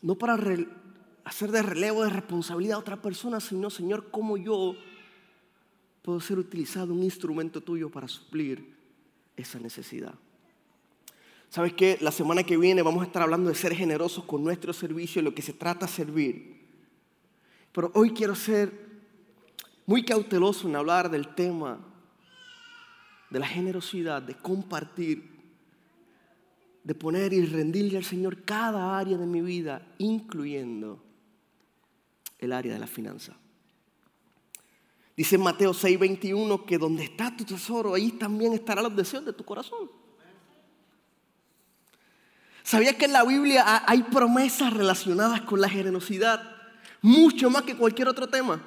No 0.00 0.14
para 0.14 0.36
hacer 1.30 1.52
de 1.52 1.62
relevo 1.62 2.02
de 2.02 2.10
responsabilidad 2.10 2.74
a 2.74 2.80
otra 2.80 3.00
persona, 3.00 3.38
sino, 3.38 3.70
Señor, 3.70 4.10
cómo 4.10 4.36
yo 4.36 4.74
puedo 6.02 6.20
ser 6.20 6.40
utilizado 6.40 6.92
un 6.92 7.04
instrumento 7.04 7.60
tuyo 7.60 7.88
para 7.88 8.08
suplir 8.08 8.74
esa 9.36 9.60
necesidad. 9.60 10.14
¿Sabes 11.48 11.74
qué? 11.74 11.98
La 12.00 12.10
semana 12.10 12.42
que 12.42 12.56
viene 12.56 12.82
vamos 12.82 13.02
a 13.02 13.06
estar 13.06 13.22
hablando 13.22 13.48
de 13.48 13.54
ser 13.54 13.76
generosos 13.76 14.24
con 14.24 14.42
nuestro 14.42 14.72
servicio, 14.72 15.22
lo 15.22 15.32
que 15.32 15.40
se 15.40 15.52
trata 15.52 15.86
de 15.86 15.92
servir. 15.92 16.66
Pero 17.70 17.92
hoy 17.94 18.10
quiero 18.10 18.34
ser 18.34 18.72
muy 19.86 20.04
cauteloso 20.04 20.66
en 20.66 20.74
hablar 20.74 21.12
del 21.12 21.28
tema 21.36 21.78
de 23.30 23.38
la 23.38 23.46
generosidad, 23.46 24.20
de 24.20 24.34
compartir, 24.34 25.30
de 26.82 26.94
poner 26.96 27.32
y 27.32 27.46
rendirle 27.46 27.98
al 27.98 28.04
Señor 28.04 28.42
cada 28.42 28.98
área 28.98 29.16
de 29.16 29.26
mi 29.26 29.42
vida, 29.42 29.94
incluyendo 29.98 31.09
el 32.40 32.52
área 32.52 32.72
de 32.72 32.78
la 32.78 32.86
finanza. 32.86 33.34
Dice 35.16 35.36
Mateo 35.36 35.72
6:21 35.72 36.64
que 36.64 36.78
donde 36.78 37.04
está 37.04 37.36
tu 37.36 37.44
tesoro, 37.44 37.94
ahí 37.94 38.12
también 38.12 38.54
estará 38.54 38.80
los 38.82 38.96
deseos 38.96 39.24
de 39.24 39.32
tu 39.32 39.44
corazón. 39.44 39.90
¿Sabías 42.62 42.94
que 42.94 43.06
en 43.06 43.12
la 43.12 43.24
Biblia 43.24 43.82
hay 43.86 44.02
promesas 44.04 44.72
relacionadas 44.72 45.42
con 45.42 45.60
la 45.60 45.68
generosidad? 45.68 46.42
Mucho 47.02 47.50
más 47.50 47.62
que 47.62 47.76
cualquier 47.76 48.08
otro 48.08 48.28
tema. 48.28 48.62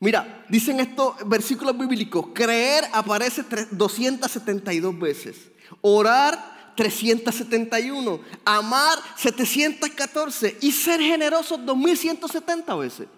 Mira, 0.00 0.44
dicen 0.48 0.80
estos 0.80 1.16
versículos 1.26 1.76
bíblicos, 1.76 2.28
creer 2.34 2.84
aparece 2.92 3.44
272 3.70 4.98
veces, 4.98 5.50
orar 5.80 6.55
371, 6.76 8.20
amar 8.44 8.98
714 9.16 10.58
y 10.60 10.70
ser 10.70 11.00
generosos 11.00 11.64
2170 11.64 12.76
veces. 12.76 13.08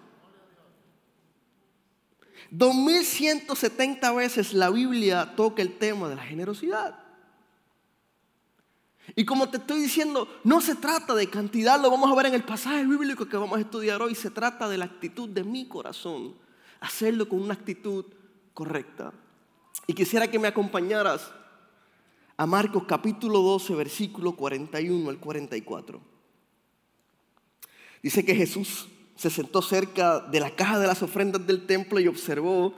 2170 2.51 4.11
veces 4.13 4.53
la 4.53 4.69
Biblia 4.69 5.33
toca 5.35 5.61
el 5.61 5.77
tema 5.77 6.09
de 6.09 6.15
la 6.15 6.23
generosidad. 6.23 6.97
Y 9.15 9.25
como 9.25 9.49
te 9.49 9.57
estoy 9.57 9.81
diciendo, 9.81 10.27
no 10.43 10.61
se 10.61 10.75
trata 10.75 11.15
de 11.15 11.29
cantidad, 11.29 11.81
lo 11.81 11.89
vamos 11.89 12.11
a 12.11 12.15
ver 12.15 12.27
en 12.27 12.35
el 12.35 12.43
pasaje 12.43 12.85
bíblico 12.85 13.27
que 13.27 13.37
vamos 13.37 13.57
a 13.57 13.61
estudiar 13.61 14.01
hoy, 14.01 14.15
se 14.15 14.29
trata 14.29 14.69
de 14.69 14.77
la 14.77 14.85
actitud 14.85 15.29
de 15.29 15.43
mi 15.43 15.67
corazón, 15.67 16.35
hacerlo 16.79 17.27
con 17.27 17.41
una 17.41 17.53
actitud 17.53 18.05
correcta. 18.53 19.11
Y 19.87 19.93
quisiera 19.93 20.29
que 20.29 20.39
me 20.39 20.47
acompañaras 20.47 21.31
a 22.39 22.45
Marcos 22.45 22.85
capítulo 22.87 23.39
12, 23.41 23.75
versículo 23.75 24.31
41 24.31 25.09
al 25.09 25.17
44. 25.17 25.99
Dice 28.01 28.23
que 28.23 28.33
Jesús 28.33 28.87
se 29.17 29.29
sentó 29.29 29.61
cerca 29.61 30.21
de 30.21 30.39
la 30.39 30.55
caja 30.55 30.79
de 30.79 30.87
las 30.87 31.03
ofrendas 31.03 31.45
del 31.45 31.65
templo 31.65 31.99
y 31.99 32.07
observó 32.07 32.73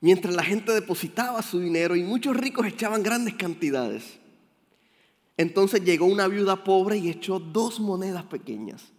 mientras 0.00 0.34
la 0.34 0.42
gente 0.42 0.72
depositaba 0.72 1.40
su 1.42 1.60
dinero 1.60 1.94
y 1.94 2.02
muchos 2.02 2.36
ricos 2.36 2.66
echaban 2.66 3.04
grandes 3.04 3.34
cantidades. 3.34 4.18
Entonces 5.36 5.84
llegó 5.84 6.06
una 6.06 6.26
viuda 6.26 6.64
pobre 6.64 6.96
y 6.96 7.10
echó 7.10 7.38
dos 7.38 7.78
monedas 7.78 8.24
pequeñas. 8.24 8.93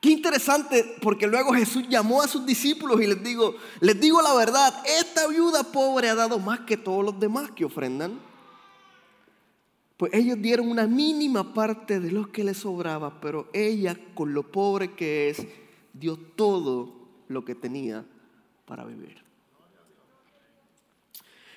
Qué 0.00 0.10
interesante, 0.10 0.96
porque 1.02 1.26
luego 1.26 1.52
Jesús 1.52 1.84
llamó 1.88 2.22
a 2.22 2.28
sus 2.28 2.46
discípulos 2.46 3.02
y 3.02 3.06
les 3.06 3.22
digo, 3.22 3.56
les 3.80 4.00
digo 4.00 4.22
la 4.22 4.34
verdad, 4.34 4.82
esta 4.98 5.28
viuda 5.28 5.62
pobre 5.62 6.08
ha 6.08 6.14
dado 6.14 6.38
más 6.38 6.60
que 6.60 6.78
todos 6.78 7.04
los 7.04 7.20
demás 7.20 7.50
que 7.50 7.66
ofrendan. 7.66 8.18
Pues 9.98 10.14
ellos 10.14 10.40
dieron 10.40 10.70
una 10.70 10.86
mínima 10.86 11.52
parte 11.52 12.00
de 12.00 12.10
lo 12.10 12.32
que 12.32 12.42
les 12.42 12.56
sobraba, 12.56 13.20
pero 13.20 13.50
ella, 13.52 13.94
con 14.14 14.32
lo 14.32 14.50
pobre 14.50 14.94
que 14.94 15.28
es, 15.28 15.46
dio 15.92 16.16
todo 16.16 16.94
lo 17.28 17.44
que 17.44 17.54
tenía 17.54 18.06
para 18.64 18.86
vivir. 18.86 19.22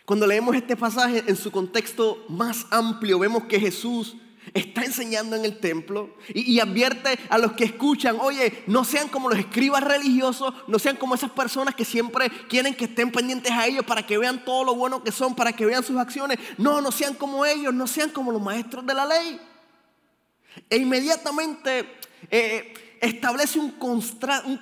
Cuando 0.04 0.28
leemos 0.28 0.54
este 0.54 0.76
pasaje 0.76 1.24
en 1.28 1.38
su 1.38 1.50
contexto 1.50 2.26
más 2.28 2.68
amplio, 2.72 3.20
vemos 3.20 3.46
que 3.46 3.58
Jesús 3.58 4.18
está 4.54 4.84
enseñando 4.84 5.36
en 5.36 5.46
el 5.46 5.60
templo 5.60 6.16
y, 6.34 6.60
advierte 6.60 7.18
a 7.30 7.38
los 7.38 7.54
que 7.54 7.64
escuchan, 7.66 8.18
oye, 8.20 8.64
no 8.68 8.84
sean 8.84 9.08
como 9.08 9.30
los 9.30 9.40
escribas 9.40 9.84
religiosos, 9.84 10.54
no 10.68 10.80
sean 10.80 10.98
como 10.98 11.16
esas 11.16 11.32
personas 11.32 11.76
que 11.76 11.86
siempre 11.86 12.30
quieren 12.48 12.76
que 12.76 12.86
estén 12.86 13.12
pendientes 13.12 13.52
a 13.52 13.66
ellos 13.68 13.86
para 13.86 14.06
que 14.06 14.18
vean 14.18 14.46
todo 14.46 14.64
lo 14.64 14.76
bueno 14.76 15.04
que 15.04 15.12
son, 15.12 15.36
para 15.36 15.54
que 15.54 15.66
vean 15.66 15.84
sus 15.84 15.98
acciones. 15.98 16.38
No, 16.58 16.82
no 16.82 16.92
sean 16.92 17.16
como 17.16 17.46
ellos, 17.46 17.74
no 17.74 17.88
sean 17.88 18.10
como 18.10 18.32
los 18.32 18.42
maestros 18.42 18.86
de 18.86 18.94
la 18.94 19.06
ley. 19.06 19.40
E 20.70 20.78
inmediatamente 20.78 21.98
eh, 22.30 22.98
establece 23.02 23.60
un, 23.60 23.76
un 24.46 24.58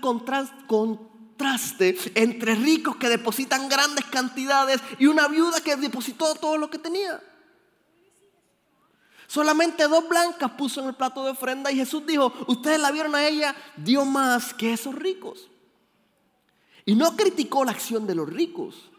contraste 0.68 1.98
entre 2.16 2.56
ricos 2.56 2.96
que 2.96 3.10
depositan 3.10 3.68
grandes 3.68 4.06
cantidades 4.06 4.80
y 5.00 5.08
una 5.08 5.28
viuda 5.28 5.62
que 5.62 5.76
depositó 5.76 6.36
todo 6.36 6.58
lo 6.58 6.70
que 6.70 6.78
tenía. 6.78 7.22
Solamente 9.32 9.88
dos 9.88 10.10
blancas 10.10 10.52
puso 10.58 10.82
en 10.82 10.90
el 10.90 10.94
plato 10.94 11.24
de 11.24 11.32
ofrenda 11.32 11.72
y 11.72 11.78
Jesús 11.78 12.06
dijo, 12.06 12.34
ustedes 12.48 12.82
la 12.82 12.92
vieron 12.92 13.16
a 13.16 13.26
ella, 13.26 13.56
dio 13.78 14.04
más 14.04 14.54
que 14.54 14.74
esos 14.74 14.94
ricos. 14.94 15.50
Y 16.84 16.96
no 16.96 17.16
criticó 17.16 17.64
la 17.64 17.72
acción 17.72 18.06
de 18.06 18.14
los 18.14 18.28
ricos, 18.28 18.92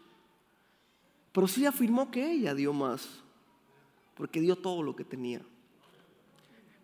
pero 1.31 1.47
sí 1.47 1.67
afirmó 1.67 2.09
que 2.09 2.31
ella 2.31 2.55
dio 2.55 2.73
más, 2.73 3.07
porque 4.15 4.41
dio 4.41 4.55
todo 4.55 4.81
lo 4.81 4.95
que 4.95 5.03
tenía. 5.03 5.39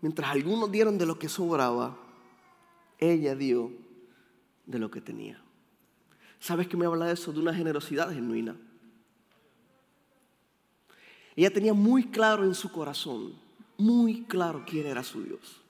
Mientras 0.01 0.29
algunos 0.29 0.71
dieron 0.71 0.99
de 0.99 1.07
lo 1.07 1.17
que 1.17 1.27
sobraba, 1.27 1.97
ella 2.99 3.33
dio 3.33 3.71
de 4.67 4.77
lo 4.77 4.91
que 4.91 5.01
tenía. 5.01 5.41
¿Sabes 6.39 6.67
que 6.67 6.77
me 6.77 6.85
habla 6.85 7.07
de 7.07 7.13
eso? 7.13 7.33
De 7.33 7.39
una 7.39 7.55
generosidad 7.55 8.13
genuina. 8.13 8.55
Ella 11.39 11.53
tenía 11.53 11.73
muy 11.73 12.03
claro 12.03 12.43
en 12.43 12.53
su 12.53 12.69
corazón, 12.69 13.33
muy 13.77 14.23
claro 14.23 14.65
quién 14.67 14.85
era 14.85 15.03
su 15.03 15.23
Dios. 15.23 15.61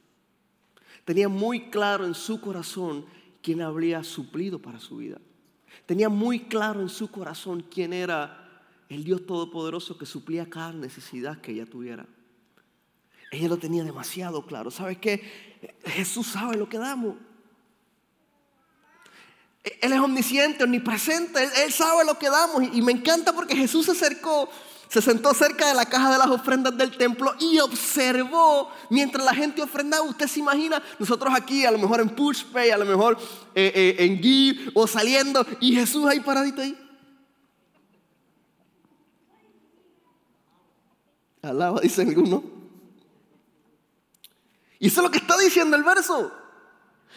Tenía 1.06 1.30
muy 1.30 1.70
claro 1.70 2.08
en 2.08 2.16
su 2.16 2.42
corazón 2.42 3.06
quién 3.44 3.62
habría 3.62 4.04
suplido 4.04 4.58
para 4.58 4.80
su 4.80 4.98
vida. 4.98 5.22
Tenía 5.86 6.10
muy 6.10 6.40
claro 6.40 6.82
en 6.82 6.90
su 6.90 7.12
corazón 7.12 7.64
quién 7.72 7.94
era 7.94 8.64
el 8.90 9.04
Dios 9.04 9.28
Todopoderoso 9.28 9.96
que 9.96 10.08
suplía 10.08 10.50
cada 10.50 10.74
necesidad 10.74 11.40
que 11.40 11.52
ella 11.52 11.68
tuviera. 11.68 12.08
Ella 13.30 13.48
lo 13.48 13.58
tenía 13.58 13.84
demasiado 13.84 14.44
claro. 14.48 14.72
¿Sabes 14.72 14.98
qué? 14.98 15.78
Jesús 15.86 16.26
sabe 16.26 16.58
lo 16.58 16.68
que 16.68 16.80
damos. 16.80 17.14
Él 19.64 19.94
es 19.94 20.00
omnisciente, 20.00 20.64
omnipresente. 20.64 21.48
Él, 21.64 21.72
sabe 21.72 22.06
lo 22.06 22.18
que 22.18 22.28
damos. 22.28 22.64
y 22.74 22.82
me 22.82 22.92
encanta 22.92 23.34
porque 23.34 23.56
Jesús 23.56 23.86
se 23.86 23.92
acercó 23.92 24.50
se 24.90 25.04
sentó 25.04 25.36
cerca 25.36 25.68
de 25.68 25.76
la 25.76 25.86
caja 25.86 26.12
de 26.12 26.18
las 26.18 26.28
ofrendas 26.28 26.76
del 26.76 26.98
templo 26.98 27.36
y 27.40 27.60
observó 27.60 28.72
mientras 28.90 29.24
la 29.24 29.36
gente 29.36 29.62
ofrendaba. 29.62 30.04
Usted 30.04 30.26
se 30.26 30.40
imagina, 30.40 30.82
nosotros 30.98 31.32
aquí, 31.36 31.64
a 31.64 31.70
lo 31.70 31.78
mejor 31.78 32.02
en 32.02 32.10
PushPay, 32.10 32.72
a 32.72 32.78
lo 32.78 32.86
mejor 32.86 33.16
eh, 33.54 33.72
eh, 33.76 33.96
en 34.00 34.18
Give 34.20 34.72
o 34.74 34.88
saliendo, 34.88 35.46
y 35.60 35.76
Jesús 35.76 36.08
ahí 36.08 36.20
paradito 36.22 36.62
ahí. 36.62 36.76
Alaba, 41.44 41.80
dice 41.82 42.02
alguno. 42.02 42.44
Y 44.80 44.88
eso 44.88 45.02
es 45.02 45.04
lo 45.04 45.12
que 45.12 45.20
está 45.20 45.38
diciendo 45.38 45.78
el 45.78 45.84
verso. 45.84 46.32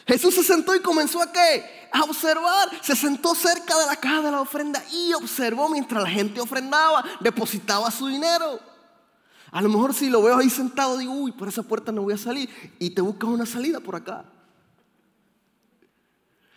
Jesús 0.06 0.34
se 0.34 0.42
sentó 0.42 0.74
y 0.74 0.80
comenzó 0.80 1.22
a 1.22 1.30
qué? 1.30 1.88
A 1.92 2.02
observar. 2.02 2.70
Se 2.82 2.96
sentó 2.96 3.34
cerca 3.34 3.78
de 3.78 3.86
la 3.86 3.96
caja 3.96 4.22
de 4.22 4.30
la 4.30 4.40
ofrenda 4.40 4.82
y 4.90 5.12
observó 5.12 5.68
mientras 5.68 6.02
la 6.02 6.10
gente 6.10 6.40
ofrendaba, 6.40 7.04
depositaba 7.20 7.90
su 7.90 8.08
dinero. 8.08 8.60
A 9.52 9.60
lo 9.60 9.68
mejor 9.68 9.94
si 9.94 10.08
lo 10.08 10.22
veo 10.22 10.38
ahí 10.38 10.50
sentado, 10.50 10.96
digo, 10.96 11.12
uy, 11.12 11.32
por 11.32 11.46
esa 11.46 11.62
puerta 11.62 11.92
no 11.92 12.02
voy 12.02 12.14
a 12.14 12.18
salir. 12.18 12.48
Y 12.78 12.90
te 12.90 13.02
buscas 13.02 13.30
una 13.30 13.46
salida 13.46 13.80
por 13.80 13.94
acá. 13.94 14.24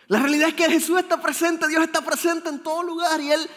La 0.07 0.19
realidad 0.19 0.49
es 0.49 0.55
que 0.55 0.69
Jesús 0.69 0.99
está 0.99 1.21
presente, 1.21 1.67
Dios 1.67 1.83
está 1.83 2.01
presente 2.01 2.49
en 2.49 2.61
todo 2.61 2.83
lugar 2.83 3.19
y 3.19 3.31
Él 3.31 3.49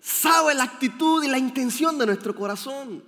sabe 0.00 0.54
la 0.54 0.64
actitud 0.64 1.22
y 1.22 1.28
la 1.28 1.38
intención 1.38 1.98
de 1.98 2.06
nuestro 2.06 2.34
corazón. 2.34 3.04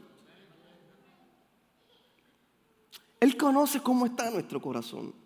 Él 3.20 3.36
conoce 3.36 3.80
cómo 3.80 4.06
está 4.06 4.30
nuestro 4.30 4.60
corazón. 4.60 5.23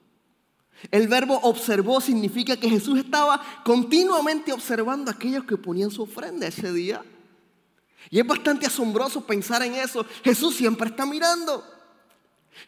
El 0.91 1.09
verbo 1.09 1.41
observó 1.43 2.01
significa 2.01 2.57
que 2.57 2.71
Jesús 2.71 2.99
estaba 2.99 3.41
continuamente 3.65 4.53
observando 4.53 5.11
a 5.11 5.15
aquellos 5.15 5.45
que 5.45 5.57
ponían 5.57 5.91
su 5.91 6.03
ofrenda 6.03 6.47
ese 6.47 6.73
día. 6.73 7.05
Y 8.11 8.21
es 8.21 8.27
bastante 8.27 8.67
asombroso 8.67 9.27
pensar 9.27 9.63
en 9.63 9.75
eso. 9.75 10.07
Jesús 10.25 10.55
siempre 10.55 10.89
está 10.89 11.05
mirando. 11.05 11.65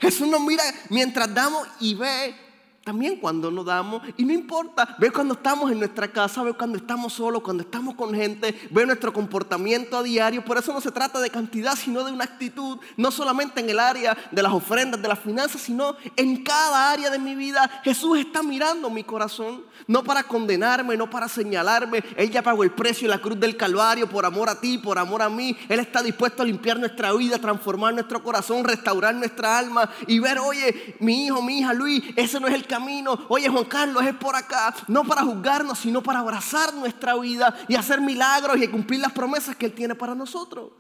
Jesús 0.01 0.29
nos 0.29 0.41
mira 0.41 0.63
mientras 0.89 1.33
damos 1.33 1.67
y 1.81 1.95
ve 1.95 2.35
también 2.83 3.17
cuando 3.17 3.51
nos 3.51 3.67
damos, 3.67 4.03
y 4.17 4.25
no 4.25 4.33
importa, 4.33 4.97
ve 4.99 5.11
cuando 5.11 5.35
estamos 5.35 5.71
en 5.71 5.79
nuestra 5.79 6.09
casa, 6.09 6.43
ve 6.43 6.55
cuando 6.55 6.79
estamos 6.79 7.13
solos, 7.13 7.43
cuando 7.43 7.63
estamos 7.63 7.95
con 7.95 8.15
gente, 8.15 8.59
ve 8.71 8.87
nuestro 8.87 9.13
comportamiento 9.13 9.99
a 9.99 10.03
diario. 10.03 10.43
Por 10.43 10.57
eso 10.57 10.73
no 10.73 10.81
se 10.81 10.91
trata 10.91 11.21
de 11.21 11.29
cantidad, 11.29 11.77
sino 11.77 12.05
de 12.05 12.13
una 12.13 12.25
actitud, 12.25 12.79
no 12.97 13.11
solamente 13.11 13.61
en 13.61 13.69
el 13.69 13.79
área 13.79 14.17
de 14.31 14.43
las 14.43 14.53
ofrendas, 14.53 15.01
de 15.03 15.09
las 15.09 15.19
finanzas, 15.19 15.61
sino 15.61 15.95
en 16.17 16.43
cada 16.43 16.91
área 16.91 17.11
de 17.11 17.19
mi 17.19 17.35
vida. 17.35 17.71
Jesús 17.85 18.19
está 18.19 18.43
mirando 18.43 18.89
mi 18.89 19.05
corazón, 19.05 19.63
no 19.87 20.03
para 20.03 20.23
condenarme, 20.23 20.97
no 20.97 21.11
para 21.11 21.29
señalarme. 21.29 22.03
Él 22.17 22.31
ya 22.31 22.43
pagó 22.43 22.65
el 22.65 22.71
precio 22.71 23.05
en 23.05 23.11
la 23.11 23.19
cruz 23.19 23.39
del 23.39 23.59
Calvario 23.59 24.09
por 24.09 24.25
amor 24.25 24.49
a 24.49 24.59
ti, 24.59 24.79
por 24.79 24.99
amor 24.99 25.21
a 25.21 25.29
mí. 25.29 25.55
Él 25.69 25.81
está 25.81 26.03
dispuesto 26.03 26.43
a 26.43 26.47
limpiar 26.47 26.79
nuestra 26.79 27.13
vida, 27.13 27.39
transformar 27.39 27.93
nuestro 27.93 28.23
corazón, 28.23 28.65
restaurar 28.65 29.15
nuestra 29.15 29.59
alma 29.59 29.91
y 30.07 30.19
ver, 30.19 30.39
oye, 30.39 30.97
mi 30.99 31.27
hijo, 31.27 31.43
mi 31.43 31.59
hija, 31.59 31.75
Luis, 31.75 32.03
ese 32.17 32.41
no 32.41 32.49
es 32.49 32.55
el 32.55 32.70
camino. 32.71 33.27
Oye, 33.29 33.49
Juan 33.49 33.65
Carlos, 33.65 34.03
es 34.05 34.15
por 34.15 34.37
acá. 34.37 34.75
No 34.87 35.05
para 35.05 35.23
juzgarnos, 35.23 35.79
sino 35.79 36.03
para 36.03 36.21
abrazar 36.21 36.73
nuestra 36.73 37.17
vida 37.17 37.55
y 37.69 37.75
hacer 37.75 38.01
milagros 38.01 38.57
y 38.63 38.69
cumplir 38.69 39.01
las 39.01 39.13
promesas 39.13 39.57
que 39.57 39.67
Él 39.67 39.73
tiene 39.73 39.97
para 39.97 40.15
nosotros. 40.15 40.71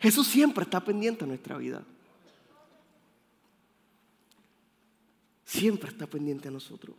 Jesús 0.00 0.26
siempre 0.26 0.64
está 0.64 0.80
pendiente 0.80 1.24
de 1.24 1.28
nuestra 1.28 1.56
vida. 1.58 1.84
Siempre 5.44 5.90
está 5.90 6.06
pendiente 6.06 6.48
a 6.48 6.50
nosotros. 6.50 6.96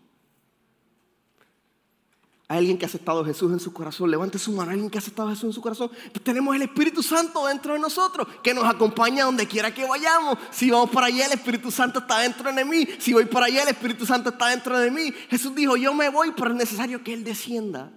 Hay 2.50 2.60
alguien 2.60 2.78
que 2.78 2.86
ha 2.86 2.88
aceptado 2.88 3.22
a 3.22 3.26
Jesús 3.26 3.52
en 3.52 3.60
su 3.60 3.74
corazón. 3.74 4.10
Levante 4.10 4.40
su 4.40 4.54
mano. 4.54 4.70
Hay 4.72 4.76
alguien 4.76 4.90
que 4.90 4.98
ha 4.98 5.02
aceptado 5.02 5.28
a 5.28 5.32
Jesús 5.32 5.50
en 5.50 5.54
su 5.54 5.62
corazón. 5.62 5.90
Pues 5.90 6.24
tenemos 6.24 6.56
el 6.56 6.62
Espíritu 6.62 7.04
Santo 7.04 7.46
dentro 7.46 7.74
de 7.74 7.80
nosotros 7.80 8.26
que 8.42 8.54
nos 8.54 8.64
acompaña 8.64 9.26
donde 9.26 9.48
quiera 9.48 9.74
que 9.74 9.86
vayamos. 9.86 10.38
Si 10.50 10.72
vamos 10.72 10.90
para 10.90 11.08
allá, 11.08 11.26
el 11.26 11.34
Espíritu 11.34 11.72
Santo 11.72 12.00
está 12.00 12.20
dentro 12.20 12.54
de 12.54 12.64
mí. 12.64 12.88
Si 13.00 13.12
voy 13.12 13.26
para 13.26 13.48
allá, 13.48 13.64
el 13.64 13.70
Espíritu 13.70 14.06
Santo 14.06 14.30
está 14.30 14.48
dentro 14.48 14.80
de 14.80 14.90
mí. 14.90 15.14
Jesús 15.30 15.54
dijo: 15.56 15.76
Yo 15.76 15.94
me 15.94 16.08
voy, 16.08 16.32
pero 16.32 16.52
es 16.52 16.56
necesario 16.56 17.04
que 17.04 17.14
Él 17.14 17.26
descienda. 17.26 17.92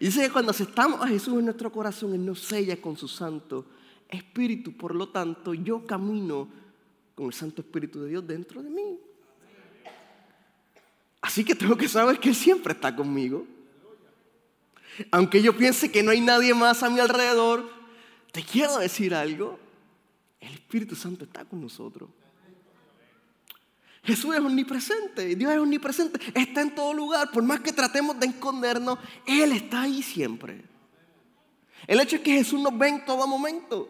Y 0.00 0.06
dice 0.06 0.22
que 0.22 0.30
cuando 0.30 0.52
aceptamos 0.52 1.02
a 1.02 1.08
Jesús 1.08 1.38
en 1.38 1.44
nuestro 1.44 1.70
corazón, 1.70 2.14
Él 2.14 2.24
nos 2.24 2.40
sella 2.40 2.80
con 2.80 2.96
su 2.96 3.08
Santo 3.08 3.66
Espíritu, 4.08 4.74
por 4.74 4.94
lo 4.94 5.10
tanto, 5.10 5.52
yo 5.52 5.84
camino 5.84 6.48
con 7.14 7.26
el 7.26 7.34
Santo 7.34 7.60
Espíritu 7.60 8.00
de 8.00 8.08
Dios 8.08 8.26
dentro 8.26 8.62
de 8.62 8.70
mí. 8.70 8.98
Así 11.28 11.44
que 11.44 11.54
tengo 11.54 11.76
que 11.76 11.90
saber 11.90 12.18
que 12.18 12.30
Él 12.30 12.34
siempre 12.34 12.72
está 12.72 12.96
conmigo. 12.96 13.46
Aunque 15.10 15.42
yo 15.42 15.54
piense 15.54 15.92
que 15.92 16.02
no 16.02 16.10
hay 16.10 16.22
nadie 16.22 16.54
más 16.54 16.82
a 16.82 16.88
mi 16.88 17.00
alrededor, 17.00 17.70
te 18.32 18.42
quiero 18.42 18.78
decir 18.78 19.14
algo. 19.14 19.60
El 20.40 20.54
Espíritu 20.54 20.96
Santo 20.96 21.24
está 21.24 21.44
con 21.44 21.60
nosotros. 21.60 22.08
Jesús 24.04 24.36
es 24.36 24.40
omnipresente, 24.40 25.36
Dios 25.36 25.52
es 25.52 25.58
omnipresente, 25.58 26.18
está 26.34 26.62
en 26.62 26.74
todo 26.74 26.94
lugar. 26.94 27.30
Por 27.30 27.42
más 27.42 27.60
que 27.60 27.74
tratemos 27.74 28.18
de 28.18 28.28
escondernos, 28.28 28.98
Él 29.26 29.52
está 29.52 29.82
ahí 29.82 30.02
siempre. 30.02 30.64
El 31.86 32.00
hecho 32.00 32.16
es 32.16 32.22
que 32.22 32.32
Jesús 32.32 32.58
nos 32.58 32.76
ve 32.78 32.88
en 32.88 33.04
todo 33.04 33.26
momento, 33.26 33.86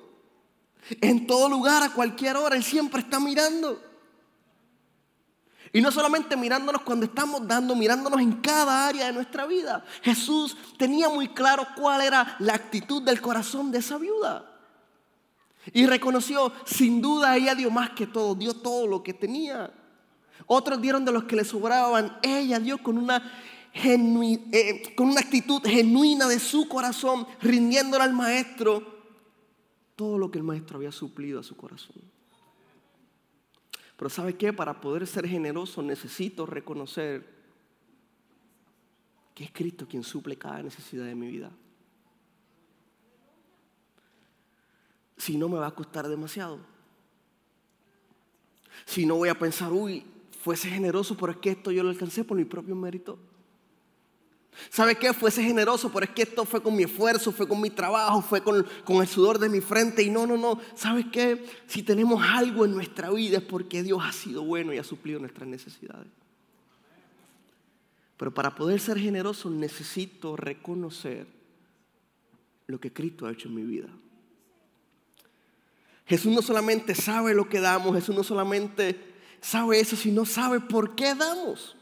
en 1.00 1.24
todo 1.24 1.48
lugar, 1.48 1.84
a 1.84 1.90
cualquier 1.90 2.36
hora, 2.36 2.56
Él 2.56 2.64
siempre 2.64 3.00
está 3.00 3.20
mirando. 3.20 3.87
Y 5.72 5.80
no 5.80 5.92
solamente 5.92 6.36
mirándonos 6.36 6.82
cuando 6.82 7.06
estamos 7.06 7.46
dando, 7.46 7.74
mirándonos 7.74 8.20
en 8.20 8.32
cada 8.40 8.86
área 8.86 9.06
de 9.06 9.12
nuestra 9.12 9.46
vida. 9.46 9.84
Jesús 10.02 10.56
tenía 10.78 11.08
muy 11.08 11.28
claro 11.28 11.66
cuál 11.76 12.00
era 12.00 12.36
la 12.38 12.54
actitud 12.54 13.02
del 13.02 13.20
corazón 13.20 13.70
de 13.70 13.78
esa 13.78 13.98
viuda. 13.98 14.44
Y 15.72 15.86
reconoció, 15.86 16.52
sin 16.64 17.02
duda 17.02 17.36
ella 17.36 17.54
dio 17.54 17.70
más 17.70 17.90
que 17.90 18.06
todo, 18.06 18.34
dio 18.34 18.54
todo 18.54 18.86
lo 18.86 19.02
que 19.02 19.12
tenía. 19.12 19.70
Otros 20.46 20.80
dieron 20.80 21.04
de 21.04 21.12
los 21.12 21.24
que 21.24 21.36
le 21.36 21.44
sobraban. 21.44 22.18
Ella 22.22 22.58
dio 22.58 22.82
con 22.82 22.96
una, 22.96 23.30
eh, 23.74 24.94
con 24.96 25.08
una 25.08 25.20
actitud 25.20 25.62
genuina 25.62 26.26
de 26.26 26.38
su 26.38 26.68
corazón, 26.68 27.26
rindiéndole 27.40 28.04
al 28.04 28.14
maestro 28.14 28.98
todo 29.96 30.16
lo 30.16 30.30
que 30.30 30.38
el 30.38 30.44
maestro 30.44 30.78
había 30.78 30.92
suplido 30.92 31.40
a 31.40 31.42
su 31.42 31.56
corazón. 31.56 31.96
Pero 33.98 34.08
¿sabe 34.08 34.36
qué? 34.36 34.52
Para 34.52 34.80
poder 34.80 35.08
ser 35.08 35.26
generoso 35.26 35.82
necesito 35.82 36.46
reconocer 36.46 37.26
que 39.34 39.42
es 39.42 39.50
Cristo 39.50 39.88
quien 39.88 40.04
suple 40.04 40.36
cada 40.36 40.62
necesidad 40.62 41.04
de 41.04 41.16
mi 41.16 41.26
vida. 41.26 41.50
Si 45.16 45.36
no 45.36 45.48
me 45.48 45.58
va 45.58 45.66
a 45.66 45.74
costar 45.74 46.06
demasiado. 46.06 46.60
Si 48.86 49.04
no 49.04 49.16
voy 49.16 49.30
a 49.30 49.38
pensar, 49.38 49.72
uy, 49.72 50.06
fuese 50.30 50.70
generoso, 50.70 51.16
pero 51.16 51.32
es 51.32 51.38
que 51.38 51.50
esto 51.50 51.72
yo 51.72 51.82
lo 51.82 51.88
alcancé 51.88 52.22
por 52.22 52.36
mi 52.36 52.44
propio 52.44 52.76
mérito. 52.76 53.18
¿Sabe 54.70 54.96
qué? 54.96 55.12
Fuese 55.12 55.42
generoso, 55.42 55.90
pero 55.92 56.04
es 56.04 56.10
que 56.10 56.22
esto 56.22 56.44
fue 56.44 56.62
con 56.62 56.76
mi 56.76 56.82
esfuerzo, 56.82 57.32
fue 57.32 57.48
con 57.48 57.60
mi 57.60 57.70
trabajo, 57.70 58.22
fue 58.22 58.42
con, 58.42 58.66
el 59.00 59.08
sudor 59.08 59.38
de 59.38 59.48
mi 59.48 59.60
frente. 59.60 60.02
Y 60.02 60.10
no, 60.10 60.26
no, 60.26 60.36
no. 60.36 60.60
¿Sabe 60.74 61.10
qué? 61.10 61.44
Si 61.66 61.82
tenemos 61.82 62.22
algo 62.22 62.64
en 62.64 62.72
nuestra 62.72 63.10
vida 63.10 63.38
es 63.38 63.44
porque 63.44 63.82
Dios 63.82 64.00
ha 64.04 64.12
sido 64.12 64.42
bueno 64.42 64.72
y 64.72 64.78
ha 64.78 64.84
suplido 64.84 65.20
nuestras 65.20 65.48
necesidades. 65.48 66.08
Pero 68.16 68.34
para 68.34 68.54
poder 68.54 68.80
ser 68.80 68.98
generoso 68.98 69.48
necesito 69.48 70.36
reconocer 70.36 71.26
lo 72.66 72.80
que 72.80 72.92
Cristo 72.92 73.26
ha 73.26 73.32
hecho 73.32 73.48
en 73.48 73.54
mi 73.54 73.62
vida. 73.62 73.88
Jesús 76.04 76.32
no 76.32 76.42
solamente 76.42 76.94
sabe 76.94 77.34
lo 77.34 77.48
que 77.48 77.60
damos, 77.60 77.94
Jesús 77.94 78.14
no 78.14 78.24
solamente 78.24 78.98
sabe 79.40 79.78
eso, 79.78 79.94
sino 79.94 80.24
sabe 80.24 80.60
por 80.60 80.94
qué 80.94 81.14
damos. 81.14 81.76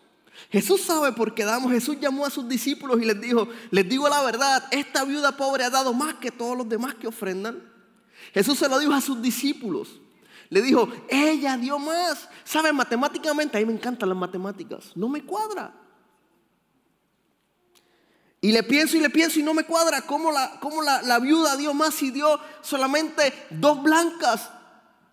Jesús 0.51 0.83
sabe 0.83 1.13
por 1.13 1.35
qué 1.35 1.45
damos. 1.45 1.73
Jesús 1.73 1.97
llamó 2.01 2.25
a 2.27 2.31
sus 2.31 2.49
discípulos 2.49 3.01
y 3.01 3.05
les 3.05 3.21
dijo, 3.21 3.49
les 3.71 3.89
digo 3.89 4.09
la 4.09 4.23
verdad, 4.23 4.65
esta 4.71 5.05
viuda 5.05 5.37
pobre 5.37 5.65
ha 5.65 5.71
dado 5.71 5.93
más 5.93 6.15
que 6.15 6.31
todos 6.31 6.57
los 6.57 6.69
demás 6.69 6.95
que 6.95 7.07
ofrendan. 7.07 7.63
Jesús 8.33 8.59
se 8.59 8.69
lo 8.69 8.79
dijo 8.79 8.93
a 8.93 9.01
sus 9.01 9.21
discípulos. 9.21 10.01
Le 10.49 10.63
dijo, 10.63 10.89
ella 11.09 11.57
dio 11.57 11.79
más. 11.79 12.29
¿Sabe 12.45 12.73
matemáticamente? 12.73 13.59
A 13.59 13.61
mí 13.61 13.67
me 13.67 13.73
encantan 13.73 14.09
las 14.09 14.19
matemáticas. 14.19 14.93
No 14.95 15.09
me 15.09 15.25
cuadra. 15.25 15.75
Y 18.41 18.53
le 18.53 18.63
pienso 18.63 18.97
y 18.97 19.01
le 19.01 19.11
pienso 19.11 19.41
y 19.41 19.43
no 19.43 19.55
me 19.55 19.65
cuadra. 19.65 20.03
¿Cómo 20.03 20.31
la, 20.31 20.61
cómo 20.61 20.83
la, 20.83 21.03
la 21.03 21.19
viuda 21.19 21.57
dio 21.57 21.75
más 21.75 22.01
y 22.03 22.11
dio 22.11 22.39
solamente 22.61 23.33
dos 23.51 23.83
blancas? 23.83 24.51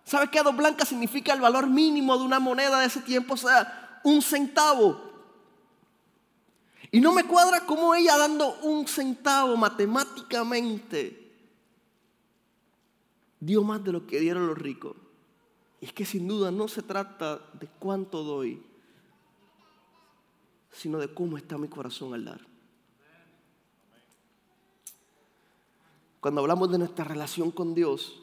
¿Sabe 0.04 0.28
qué 0.30 0.42
dos 0.42 0.56
blancas 0.56 0.88
significa 0.88 1.32
el 1.32 1.40
valor 1.40 1.66
mínimo 1.66 2.16
de 2.16 2.24
una 2.24 2.38
moneda 2.38 2.78
de 2.80 2.86
ese 2.86 3.00
tiempo? 3.00 3.34
O 3.34 3.38
sea, 3.38 4.00
un 4.04 4.22
centavo. 4.22 5.03
Y 6.94 7.00
no 7.00 7.12
me 7.12 7.24
cuadra 7.24 7.66
cómo 7.66 7.92
ella 7.92 8.16
dando 8.16 8.54
un 8.60 8.86
centavo 8.86 9.56
matemáticamente 9.56 11.28
dio 13.40 13.64
más 13.64 13.82
de 13.82 13.90
lo 13.90 14.06
que 14.06 14.20
dieron 14.20 14.46
los 14.46 14.56
ricos. 14.56 14.94
Y 15.80 15.86
es 15.86 15.92
que 15.92 16.04
sin 16.04 16.28
duda 16.28 16.52
no 16.52 16.68
se 16.68 16.82
trata 16.82 17.40
de 17.54 17.66
cuánto 17.80 18.22
doy, 18.22 18.62
sino 20.70 20.98
de 20.98 21.12
cómo 21.12 21.36
está 21.36 21.58
mi 21.58 21.66
corazón 21.66 22.14
al 22.14 22.26
dar. 22.26 22.46
Cuando 26.20 26.42
hablamos 26.42 26.70
de 26.70 26.78
nuestra 26.78 27.04
relación 27.04 27.50
con 27.50 27.74
Dios, 27.74 28.22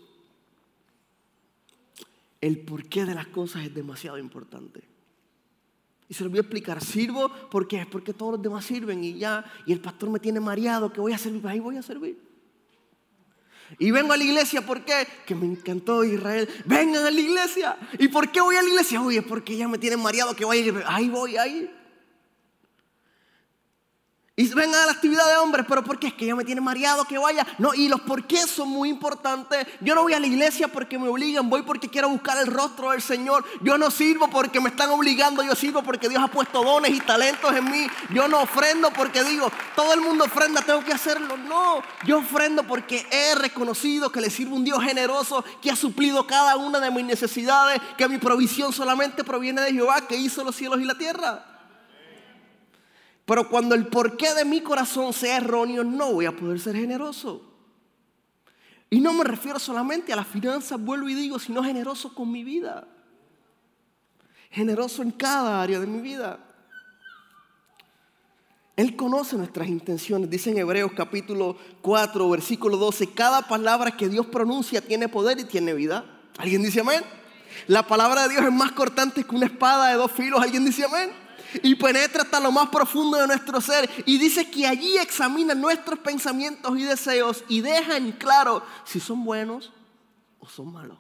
el 2.39 2.63
porqué 2.63 3.03
de 3.03 3.15
las 3.15 3.27
cosas 3.27 3.65
es 3.65 3.75
demasiado 3.75 4.17
importante. 4.17 4.90
Y 6.11 6.13
se 6.13 6.25
lo 6.25 6.29
voy 6.29 6.39
a 6.39 6.41
explicar. 6.41 6.83
Sirvo 6.83 7.31
porque 7.49 7.79
es 7.79 7.85
porque 7.87 8.13
todos 8.13 8.33
los 8.33 8.41
demás 8.41 8.65
sirven 8.65 9.01
y 9.01 9.17
ya. 9.17 9.45
Y 9.65 9.71
el 9.71 9.79
pastor 9.79 10.09
me 10.09 10.19
tiene 10.19 10.41
mareado 10.41 10.91
que 10.91 10.99
voy 10.99 11.13
a 11.13 11.17
servir. 11.17 11.47
Ahí 11.47 11.61
voy 11.61 11.77
a 11.77 11.81
servir. 11.81 12.19
Y 13.79 13.91
vengo 13.91 14.11
a 14.11 14.17
la 14.17 14.23
iglesia, 14.25 14.65
¿por 14.65 14.83
qué? 14.83 15.07
Que 15.25 15.35
me 15.35 15.45
encantó 15.45 16.03
Israel. 16.03 16.49
Vengan 16.65 17.05
a 17.05 17.11
la 17.11 17.17
iglesia. 17.17 17.77
¿Y 17.97 18.09
por 18.09 18.29
qué 18.29 18.41
voy 18.41 18.57
a 18.57 18.61
la 18.61 18.67
iglesia? 18.67 19.01
Oye, 19.01 19.19
es 19.19 19.23
porque 19.23 19.55
ya 19.55 19.69
me 19.69 19.77
tienen 19.77 20.01
mareado 20.01 20.35
que 20.35 20.43
voy 20.43 20.57
a 20.57 20.59
ir. 20.59 20.83
Ahí 20.85 21.07
voy, 21.07 21.37
ahí. 21.37 21.73
Y 24.41 24.47
vengan 24.55 24.81
a 24.81 24.85
la 24.87 24.93
actividad 24.93 25.23
de 25.29 25.37
hombres, 25.37 25.67
pero 25.69 25.83
¿por 25.83 25.99
qué? 25.99 26.07
Es 26.07 26.15
que 26.15 26.25
ya 26.25 26.35
me 26.35 26.43
tiene 26.43 26.61
mareado 26.61 27.05
que 27.05 27.15
vaya. 27.19 27.45
No, 27.59 27.75
y 27.75 27.87
los 27.87 28.01
por 28.01 28.23
qué 28.23 28.47
son 28.47 28.69
muy 28.69 28.89
importantes. 28.89 29.67
Yo 29.81 29.93
no 29.93 30.01
voy 30.01 30.13
a 30.13 30.19
la 30.19 30.25
iglesia 30.25 30.67
porque 30.67 30.97
me 30.97 31.07
obligan, 31.07 31.47
voy 31.47 31.61
porque 31.61 31.89
quiero 31.89 32.09
buscar 32.09 32.39
el 32.39 32.47
rostro 32.47 32.89
del 32.89 33.03
Señor. 33.03 33.45
Yo 33.61 33.77
no 33.77 33.91
sirvo 33.91 34.31
porque 34.31 34.59
me 34.59 34.69
están 34.69 34.89
obligando, 34.89 35.43
yo 35.43 35.53
sirvo 35.53 35.83
porque 35.83 36.09
Dios 36.09 36.23
ha 36.23 36.27
puesto 36.27 36.63
dones 36.63 36.91
y 36.91 36.99
talentos 37.01 37.55
en 37.55 37.65
mí. 37.65 37.85
Yo 38.15 38.27
no 38.27 38.41
ofrendo 38.41 38.91
porque 38.91 39.23
digo, 39.23 39.51
todo 39.75 39.93
el 39.93 40.01
mundo 40.01 40.23
ofrenda, 40.23 40.63
tengo 40.63 40.83
que 40.83 40.93
hacerlo. 40.93 41.37
No, 41.37 41.83
yo 42.07 42.17
ofrendo 42.17 42.63
porque 42.63 43.05
he 43.11 43.35
reconocido 43.35 44.11
que 44.11 44.21
le 44.21 44.31
sirvo 44.31 44.55
un 44.55 44.63
Dios 44.63 44.83
generoso 44.83 45.45
que 45.61 45.69
ha 45.69 45.75
suplido 45.75 46.25
cada 46.25 46.55
una 46.55 46.79
de 46.79 46.89
mis 46.89 47.05
necesidades, 47.05 47.79
que 47.95 48.09
mi 48.09 48.17
provisión 48.17 48.73
solamente 48.73 49.23
proviene 49.23 49.61
de 49.61 49.71
Jehová 49.71 50.07
que 50.07 50.15
hizo 50.15 50.43
los 50.43 50.55
cielos 50.55 50.81
y 50.81 50.85
la 50.85 50.95
tierra. 50.95 51.45
Pero 53.31 53.47
cuando 53.47 53.75
el 53.75 53.87
porqué 53.87 54.33
de 54.33 54.43
mi 54.43 54.59
corazón 54.59 55.13
sea 55.13 55.37
erróneo, 55.37 55.85
no 55.85 56.11
voy 56.11 56.25
a 56.25 56.35
poder 56.35 56.59
ser 56.59 56.75
generoso. 56.75 57.41
Y 58.89 58.99
no 58.99 59.13
me 59.13 59.23
refiero 59.23 59.57
solamente 59.57 60.11
a 60.11 60.17
las 60.17 60.27
finanzas, 60.27 60.77
vuelvo 60.77 61.07
y 61.07 61.13
digo, 61.13 61.39
sino 61.39 61.63
generoso 61.63 62.13
con 62.13 62.29
mi 62.29 62.43
vida. 62.43 62.89
Generoso 64.49 65.01
en 65.01 65.11
cada 65.11 65.61
área 65.61 65.79
de 65.79 65.87
mi 65.87 66.01
vida. 66.01 66.39
Él 68.75 68.97
conoce 68.97 69.37
nuestras 69.37 69.69
intenciones. 69.69 70.29
Dice 70.29 70.49
en 70.49 70.57
Hebreos 70.57 70.91
capítulo 70.93 71.55
4, 71.83 72.29
versículo 72.29 72.75
12, 72.75 73.13
cada 73.13 73.43
palabra 73.43 73.91
que 73.91 74.09
Dios 74.09 74.25
pronuncia 74.25 74.81
tiene 74.81 75.07
poder 75.07 75.39
y 75.39 75.45
tiene 75.45 75.73
vida. 75.73 76.03
¿Alguien 76.37 76.63
dice 76.63 76.81
amén? 76.81 77.01
La 77.67 77.87
palabra 77.87 78.23
de 78.23 78.33
Dios 78.33 78.43
es 78.43 78.51
más 78.51 78.73
cortante 78.73 79.23
que 79.23 79.33
una 79.33 79.45
espada 79.45 79.87
de 79.87 79.95
dos 79.95 80.11
filos. 80.11 80.41
¿Alguien 80.41 80.65
dice 80.65 80.83
amén? 80.83 81.20
Y 81.63 81.75
penetra 81.75 82.23
hasta 82.23 82.39
lo 82.39 82.51
más 82.51 82.69
profundo 82.69 83.17
de 83.17 83.27
nuestro 83.27 83.61
ser. 83.61 83.89
Y 84.05 84.17
dice 84.17 84.49
que 84.49 84.67
allí 84.67 84.97
examina 84.97 85.53
nuestros 85.53 85.99
pensamientos 85.99 86.77
y 86.77 86.83
deseos 86.83 87.43
y 87.47 87.61
deja 87.61 87.97
en 87.97 88.11
claro 88.13 88.63
si 88.85 88.99
son 88.99 89.23
buenos 89.23 89.71
o 90.39 90.47
son 90.47 90.71
malos. 90.71 90.97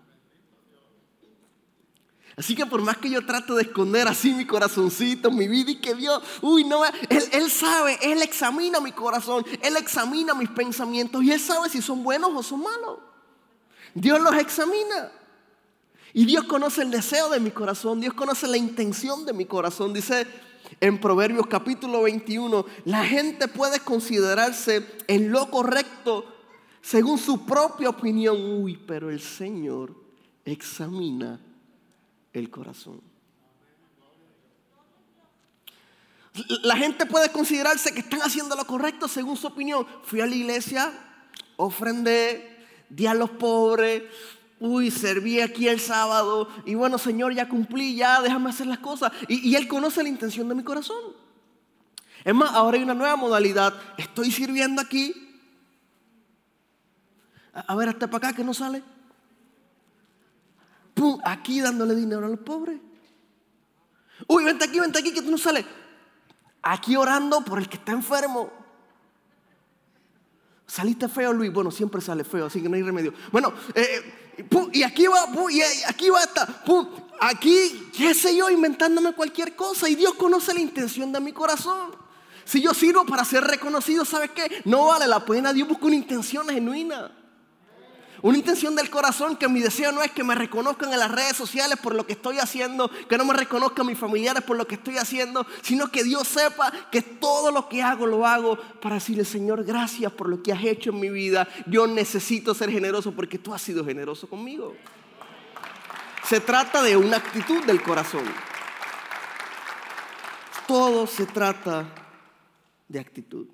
Así 2.37 2.55
que 2.55 2.65
por 2.65 2.81
más 2.81 2.97
que 2.97 3.09
yo 3.09 3.25
trato 3.25 3.55
de 3.55 3.63
esconder 3.63 4.07
así 4.07 4.33
mi 4.33 4.45
corazoncito, 4.45 5.29
mi 5.31 5.47
vida 5.47 5.71
y 5.71 5.75
que 5.75 5.93
Dios, 5.93 6.23
uy, 6.41 6.63
no, 6.63 6.83
él, 6.85 7.23
él 7.33 7.51
sabe, 7.51 7.99
Él 8.01 8.21
examina 8.21 8.79
mi 8.79 8.91
corazón, 8.93 9.45
Él 9.61 9.75
examina 9.77 10.33
mis 10.33 10.49
pensamientos 10.49 11.21
y 11.23 11.31
Él 11.31 11.39
sabe 11.39 11.69
si 11.69 11.81
son 11.81 12.03
buenos 12.03 12.31
o 12.33 12.41
son 12.41 12.61
malos. 12.61 12.99
Dios 13.93 14.19
los 14.21 14.33
examina. 14.35 15.11
Y 16.13 16.25
Dios 16.25 16.43
conoce 16.45 16.81
el 16.81 16.91
deseo 16.91 17.29
de 17.29 17.39
mi 17.39 17.51
corazón, 17.51 18.01
Dios 18.01 18.13
conoce 18.13 18.47
la 18.47 18.57
intención 18.57 19.25
de 19.25 19.33
mi 19.33 19.45
corazón. 19.45 19.93
Dice 19.93 20.27
en 20.79 20.99
Proverbios 20.99 21.47
capítulo 21.47 22.03
21, 22.03 22.65
la 22.85 23.05
gente 23.05 23.47
puede 23.47 23.79
considerarse 23.79 24.85
en 25.07 25.31
lo 25.31 25.49
correcto 25.49 26.25
según 26.81 27.17
su 27.17 27.45
propia 27.45 27.89
opinión. 27.89 28.37
Uy, 28.61 28.77
pero 28.77 29.09
el 29.09 29.21
Señor 29.21 29.95
examina 30.45 31.39
el 32.33 32.49
corazón. 32.49 33.01
La 36.63 36.77
gente 36.77 37.05
puede 37.05 37.29
considerarse 37.29 37.93
que 37.93 37.99
están 37.99 38.21
haciendo 38.21 38.55
lo 38.55 38.65
correcto 38.65 39.07
según 39.07 39.35
su 39.35 39.47
opinión. 39.47 39.85
Fui 40.03 40.21
a 40.21 40.25
la 40.25 40.35
iglesia, 40.35 40.91
ofrendé, 41.57 42.65
di 42.89 43.05
a 43.05 43.13
los 43.13 43.29
pobres, 43.31 44.03
uy, 44.61 44.91
serví 44.91 45.41
aquí 45.41 45.67
el 45.67 45.79
sábado 45.79 46.47
y 46.65 46.75
bueno, 46.75 46.97
Señor, 46.99 47.33
ya 47.33 47.49
cumplí, 47.49 47.95
ya 47.95 48.21
déjame 48.21 48.51
hacer 48.51 48.67
las 48.67 48.79
cosas. 48.79 49.11
Y, 49.27 49.49
y 49.49 49.55
Él 49.55 49.67
conoce 49.67 50.03
la 50.03 50.09
intención 50.09 50.47
de 50.47 50.55
mi 50.55 50.63
corazón. 50.63 51.19
Es 52.23 52.35
más, 52.35 52.51
ahora 52.53 52.77
hay 52.77 52.83
una 52.83 52.93
nueva 52.93 53.15
modalidad. 53.15 53.73
Estoy 53.97 54.31
sirviendo 54.31 54.81
aquí. 54.81 55.29
A, 57.53 57.75
ver, 57.75 57.89
hasta 57.89 58.07
para 58.07 58.29
acá 58.29 58.37
que 58.37 58.43
no 58.43 58.53
sale. 58.53 58.83
Pum, 60.93 61.19
aquí 61.25 61.59
dándole 61.59 61.95
dinero 61.95 62.25
a 62.25 62.29
los 62.29 62.39
pobres. 62.39 62.79
Uy, 64.27 64.43
vente 64.43 64.65
aquí, 64.65 64.79
vente 64.79 64.99
aquí 64.99 65.11
que 65.11 65.23
tú 65.23 65.31
no 65.31 65.37
sales. 65.39 65.65
Aquí 66.61 66.95
orando 66.95 67.43
por 67.43 67.57
el 67.57 67.67
que 67.67 67.77
está 67.77 67.91
enfermo. 67.91 68.51
Saliste 70.67 71.09
feo, 71.09 71.33
Luis. 71.33 71.51
Bueno, 71.51 71.71
siempre 71.71 71.99
sale 71.99 72.23
feo, 72.23 72.45
así 72.45 72.61
que 72.61 72.69
no 72.69 72.75
hay 72.75 72.83
remedio. 72.83 73.13
Bueno, 73.31 73.51
eh, 73.73 74.30
y 74.71 74.83
aquí 74.83 75.07
va, 75.07 75.27
y 75.49 75.61
aquí 75.87 76.09
va 76.09 76.23
esta, 76.23 76.45
pum, 76.45 76.87
aquí, 77.19 77.89
qué 77.95 78.13
sé 78.13 78.35
yo, 78.35 78.49
inventándome 78.49 79.13
cualquier 79.13 79.55
cosa. 79.55 79.87
Y 79.87 79.95
Dios 79.95 80.13
conoce 80.15 80.53
la 80.53 80.59
intención 80.59 81.11
de 81.11 81.19
mi 81.19 81.31
corazón. 81.31 81.95
Si 82.45 82.61
yo 82.61 82.73
sirvo 82.73 83.05
para 83.05 83.23
ser 83.23 83.43
reconocido, 83.43 84.03
¿sabes 84.03 84.31
qué? 84.31 84.61
No 84.65 84.87
vale 84.87 85.07
la 85.07 85.23
pena. 85.23 85.53
Dios 85.53 85.67
busca 85.67 85.85
una 85.85 85.95
intención 85.95 86.47
genuina. 86.49 87.11
Una 88.21 88.37
intención 88.37 88.75
del 88.75 88.91
corazón 88.91 89.35
que 89.35 89.47
mi 89.47 89.61
deseo 89.61 89.91
no 89.91 90.03
es 90.03 90.11
que 90.11 90.23
me 90.23 90.35
reconozcan 90.35 90.93
en 90.93 90.99
las 90.99 91.09
redes 91.09 91.35
sociales 91.35 91.79
por 91.79 91.95
lo 91.95 92.05
que 92.05 92.13
estoy 92.13 92.37
haciendo, 92.37 92.89
que 93.09 93.17
no 93.17 93.25
me 93.25 93.33
reconozcan 93.33 93.87
mis 93.87 93.97
familiares 93.97 94.43
por 94.43 94.57
lo 94.57 94.67
que 94.67 94.75
estoy 94.75 94.97
haciendo, 94.97 95.45
sino 95.63 95.87
que 95.87 96.03
Dios 96.03 96.27
sepa 96.27 96.71
que 96.91 97.01
todo 97.01 97.51
lo 97.51 97.67
que 97.67 97.81
hago 97.81 98.05
lo 98.05 98.27
hago 98.27 98.57
para 98.79 98.95
decirle, 98.95 99.25
Señor, 99.25 99.63
gracias 99.63 100.11
por 100.11 100.29
lo 100.29 100.43
que 100.43 100.53
has 100.53 100.63
hecho 100.63 100.91
en 100.91 100.99
mi 100.99 101.09
vida. 101.09 101.47
Yo 101.65 101.87
necesito 101.87 102.53
ser 102.53 102.69
generoso 102.69 103.11
porque 103.11 103.39
tú 103.39 103.55
has 103.55 103.61
sido 103.61 103.83
generoso 103.83 104.29
conmigo. 104.29 104.75
Se 106.27 106.39
trata 106.39 106.83
de 106.83 106.95
una 106.95 107.17
actitud 107.17 107.63
del 107.65 107.81
corazón. 107.81 108.23
Todo 110.67 111.07
se 111.07 111.25
trata 111.25 111.91
de 112.87 112.99
actitud. 112.99 113.47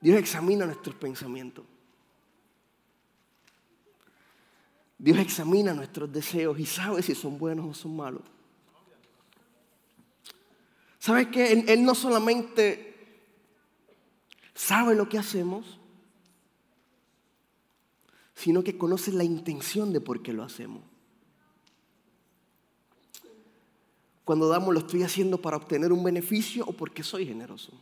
Dios 0.00 0.18
examina 0.18 0.66
nuestros 0.66 0.96
pensamientos. 0.96 1.64
Dios 5.02 5.18
examina 5.18 5.74
nuestros 5.74 6.12
deseos 6.12 6.56
y 6.60 6.64
sabe 6.64 7.02
si 7.02 7.16
son 7.16 7.36
buenos 7.36 7.66
o 7.66 7.74
son 7.74 7.96
malos. 7.96 8.22
¿Sabes 11.00 11.26
que 11.26 11.50
él, 11.50 11.64
él, 11.66 11.84
no 11.84 11.96
solamente 11.96 12.94
sabe 14.54 14.94
lo 14.94 15.08
que 15.08 15.18
hacemos, 15.18 15.80
sino 18.36 18.62
que 18.62 18.78
conoce 18.78 19.10
la 19.10 19.24
intención 19.24 19.92
de 19.92 20.00
por 20.00 20.22
qué 20.22 20.32
lo 20.32 20.44
hacemos. 20.44 20.84
Cuando 24.24 24.48
damos 24.48 24.72
lo 24.72 24.78
estoy 24.78 25.02
haciendo 25.02 25.42
para 25.42 25.56
obtener 25.56 25.92
un 25.92 26.04
beneficio 26.04 26.64
o 26.64 26.72
porque 26.72 27.02
soy 27.02 27.26
generoso. 27.26 27.72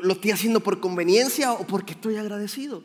¿Lo, 0.00 0.12
estoy 0.12 0.30
haciendo 0.30 0.60
por 0.60 0.80
conveniencia 0.80 1.52
o 1.52 1.66
porque 1.66 1.92
estoy 1.92 2.16
agradecido? 2.16 2.82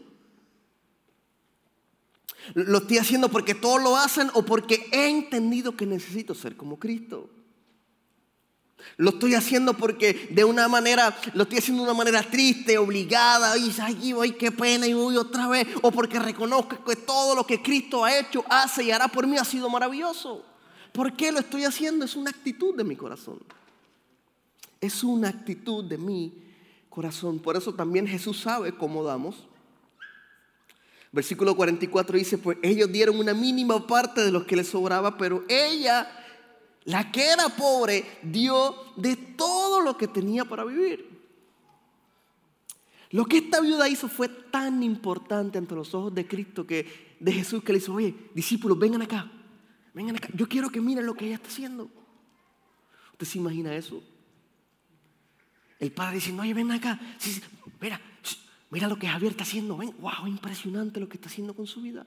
¿Lo 2.54 2.80
estoy 2.80 2.98
haciendo 2.98 3.30
porque 3.30 3.56
todos 3.56 3.82
lo 3.82 3.96
hacen 3.96 4.30
o 4.34 4.44
porque 4.44 4.90
he 4.92 5.08
entendido 5.08 5.78
que 5.78 5.86
necesito 5.86 6.36
ser 6.36 6.58
como 6.58 6.78
Cristo? 6.78 7.30
Lo 8.98 9.12
estoy 9.12 9.36
haciendo 9.36 9.74
porque 9.74 10.28
de 10.32 10.44
una 10.44 10.68
manera, 10.68 11.18
lo 11.34 11.44
estoy 11.44 11.60
haciendo 11.60 11.84
de 11.84 11.92
una 11.92 11.98
manera 11.98 12.24
triste, 12.24 12.78
obligada, 12.78 13.58
y 13.58 13.74
ay, 13.82 14.14
ay, 14.22 14.32
qué 14.34 14.52
pena, 14.52 14.86
y 14.86 14.92
voy 14.92 15.16
otra 15.16 15.48
vez, 15.48 15.66
o 15.82 15.92
porque 15.92 16.20
reconozco 16.20 16.84
que 16.84 16.98
todo 16.98 17.36
lo 17.36 17.48
que 17.48 17.62
Cristo 17.62 18.04
ha 18.04 18.18
hecho, 18.18 18.44
hace 18.50 18.84
y 18.84 18.92
hará 18.92 19.08
por 19.08 19.26
mí 19.26 19.38
ha 19.38 19.46
sido 19.46 19.70
maravilloso. 19.70 20.44
¿Por 20.92 21.16
qué 21.16 21.32
lo 21.32 21.40
estoy 21.40 21.64
haciendo? 21.64 22.04
Es 22.04 22.18
una 22.18 22.32
actitud 22.32 22.76
de 22.76 22.84
mi 22.84 22.98
corazón. 22.98 23.40
Es 24.82 25.06
una 25.06 25.30
actitud 25.30 25.86
de 25.86 25.98
mi 25.98 26.47
corazón. 26.98 27.38
Por 27.38 27.56
eso 27.56 27.76
también 27.76 28.08
Jesús 28.08 28.40
sabe 28.40 28.72
cómo 28.72 29.04
damos. 29.04 29.46
Versículo 31.12 31.56
44 31.56 32.18
dice, 32.18 32.40
pues 32.40 32.58
ellos 32.64 32.92
dieron 32.92 33.20
una 33.20 33.36
mínima 33.36 33.86
parte 33.86 34.22
de 34.22 34.32
lo 34.32 34.48
que 34.48 34.56
les 34.56 34.68
sobraba, 34.68 35.16
pero 35.16 35.44
ella, 35.48 36.10
la 36.86 37.12
que 37.12 37.24
era 37.30 37.50
pobre, 37.50 38.04
dio 38.24 38.76
de 38.96 39.16
todo 39.16 39.80
lo 39.82 39.96
que 39.96 40.08
tenía 40.08 40.44
para 40.46 40.66
vivir. 40.66 41.08
Lo 43.12 43.26
que 43.26 43.38
esta 43.38 43.62
viuda 43.62 43.88
hizo 43.88 44.10
fue 44.10 44.28
tan 44.28 44.82
importante 44.82 45.60
ante 45.60 45.76
los 45.76 45.94
ojos 45.94 46.16
de 46.16 46.28
Cristo 46.28 46.66
que 46.66 47.16
de 47.20 47.32
Jesús 47.32 47.62
que 47.64 47.74
le 47.74 47.78
hizo, 47.78 47.94
oye, 47.94 48.16
discípulos, 48.34 48.80
vengan 48.80 49.04
acá, 49.04 49.32
vengan 49.94 50.16
acá. 50.16 50.30
Yo 50.34 50.50
quiero 50.50 50.72
que 50.72 50.82
miren 50.82 51.06
lo 51.06 51.14
que 51.14 51.28
ella 51.28 51.36
está 51.36 51.50
haciendo. 51.50 51.92
¿Usted 53.12 53.28
se 53.28 53.38
imagina 53.38 53.76
eso? 53.76 54.02
El 55.80 55.92
padre 55.92 56.16
diciendo, 56.16 56.44
oye, 56.44 56.54
ven 56.54 56.72
acá. 56.72 57.00
mira, 57.80 58.02
mira 58.70 58.88
lo 58.88 58.98
que 58.98 59.08
Javier 59.08 59.32
está 59.32 59.44
haciendo. 59.44 59.78
Ven, 59.78 59.94
wow, 60.00 60.28
impresionante 60.28 61.00
lo 61.00 61.08
que 61.08 61.18
está 61.18 61.30
haciendo 61.30 61.54
con 61.54 61.68
su 61.68 61.82
vida. 61.82 62.06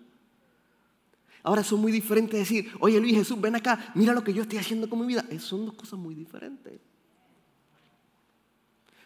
Ahora 1.42 1.64
son 1.64 1.80
muy 1.80 1.90
diferentes 1.90 2.38
decir, 2.38 2.70
oye 2.80 3.00
Luis 3.00 3.16
Jesús, 3.16 3.40
ven 3.40 3.56
acá, 3.56 3.92
mira 3.94 4.12
lo 4.12 4.22
que 4.22 4.35
yo 4.35 4.42
estoy 4.42 4.59
haciendo 4.59 4.90
con 4.90 5.00
mi 5.00 5.06
vida. 5.06 5.24
Son 5.38 5.64
dos 5.64 5.74
cosas 5.74 5.98
muy 5.98 6.14
diferentes 6.14 6.80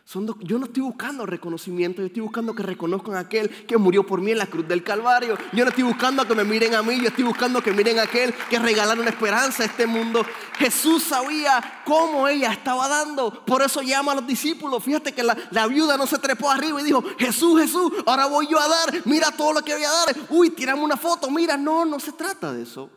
yo 0.07 0.59
no 0.59 0.67
estoy 0.67 0.83
buscando 0.83 1.25
reconocimiento, 1.25 2.03
yo 2.03 2.07
estoy 2.07 2.23
buscando 2.23 2.55
que 2.55 2.63
reconozcan 2.63 3.15
a 3.15 3.21
aquel 3.21 3.49
que 3.49 3.79
murió 3.79 4.07
por 4.07 4.21
mí 4.21 4.33
en 4.33 4.39
la 4.39 4.47
cruz 4.47 4.69
del 4.69 4.85
Calvario. 4.85 5.37
Yo 5.53 5.65
no 5.65 5.71
estoy 5.71 5.83
buscando 5.85 6.29
que 6.29 6.35
me 6.35 6.45
miren 6.45 6.75
a 6.75 6.83
mí, 6.83 7.01
yo 7.01 7.09
estoy 7.09 7.25
buscando 7.25 7.63
que 7.63 7.73
miren 7.73 7.99
a 7.99 8.03
aquel 8.03 8.35
que 8.51 8.59
regalaron 8.59 9.09
esperanza 9.09 9.63
a 9.63 9.67
este 9.67 9.87
mundo. 9.87 10.25
Jesús 10.59 11.05
sabía 11.05 11.83
cómo 11.87 12.29
ella 12.29 12.53
estaba 12.53 12.87
dando, 12.87 13.45
por 13.45 13.63
eso 13.63 13.81
llama 13.81 14.13
a 14.13 14.17
los 14.17 14.27
discípulos. 14.27 14.85
Fíjate 14.85 15.13
que 15.13 15.23
la, 15.23 15.37
la 15.51 15.67
viuda 15.67 15.97
no 15.97 16.07
se 16.07 16.19
trepó 16.19 16.51
arriba 16.51 16.81
y 16.81 16.85
dijo, 16.85 17.03
Jesús, 17.19 17.61
Jesús, 17.61 17.91
ahora 18.05 18.27
voy 18.27 18.47
yo 18.47 18.61
a 18.61 18.69
dar, 18.69 19.03
mira 19.07 19.33
todo 19.33 19.55
lo 19.55 19.63
que 19.63 19.73
voy 19.73 19.85
a 19.85 19.91
dar. 19.91 20.17
Uy, 20.29 20.51
tirame 20.51 20.83
una 20.83 20.99
foto, 20.99 21.31
mira, 21.31 21.57
no, 21.57 21.87
no 21.87 21.99
se 21.99 22.13
trata 22.13 22.53
de 22.53 22.63
eso. 22.63 22.91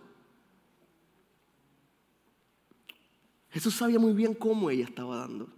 Jesús 3.50 3.76
sabía 3.76 3.98
muy 3.98 4.12
bien 4.12 4.34
cómo 4.34 4.70
ella 4.70 4.84
estaba 4.84 5.16
dando. 5.18 5.57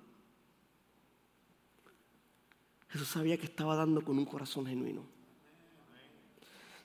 Jesús 2.89 3.07
sabía 3.07 3.37
que 3.37 3.45
estaba 3.45 3.75
dando 3.75 4.03
con 4.03 4.17
un 4.17 4.25
corazón 4.25 4.65
genuino. 4.65 5.03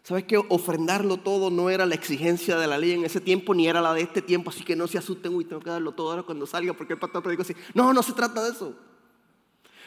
¿Sabes 0.02 0.24
que 0.24 0.36
ofrendarlo 0.36 1.16
todo 1.16 1.50
no 1.50 1.70
era 1.70 1.86
la 1.86 1.94
exigencia 1.94 2.58
de 2.58 2.66
la 2.66 2.76
ley 2.76 2.92
en 2.92 3.06
ese 3.06 3.22
tiempo 3.22 3.54
ni 3.54 3.66
era 3.66 3.80
la 3.80 3.94
de 3.94 4.02
este 4.02 4.20
tiempo? 4.20 4.50
Así 4.50 4.62
que 4.62 4.76
no 4.76 4.86
se 4.86 4.98
asusten, 4.98 5.34
uy, 5.34 5.46
tengo 5.46 5.62
que 5.62 5.70
darlo 5.70 5.92
todo 5.92 6.10
ahora 6.10 6.22
cuando 6.22 6.46
salga 6.46 6.74
porque 6.74 6.92
el 6.92 6.98
pastor 6.98 7.22
predicó 7.22 7.40
así. 7.40 7.54
No, 7.72 7.94
no 7.94 8.02
se 8.02 8.12
trata 8.12 8.44
de 8.44 8.50
eso. 8.50 8.76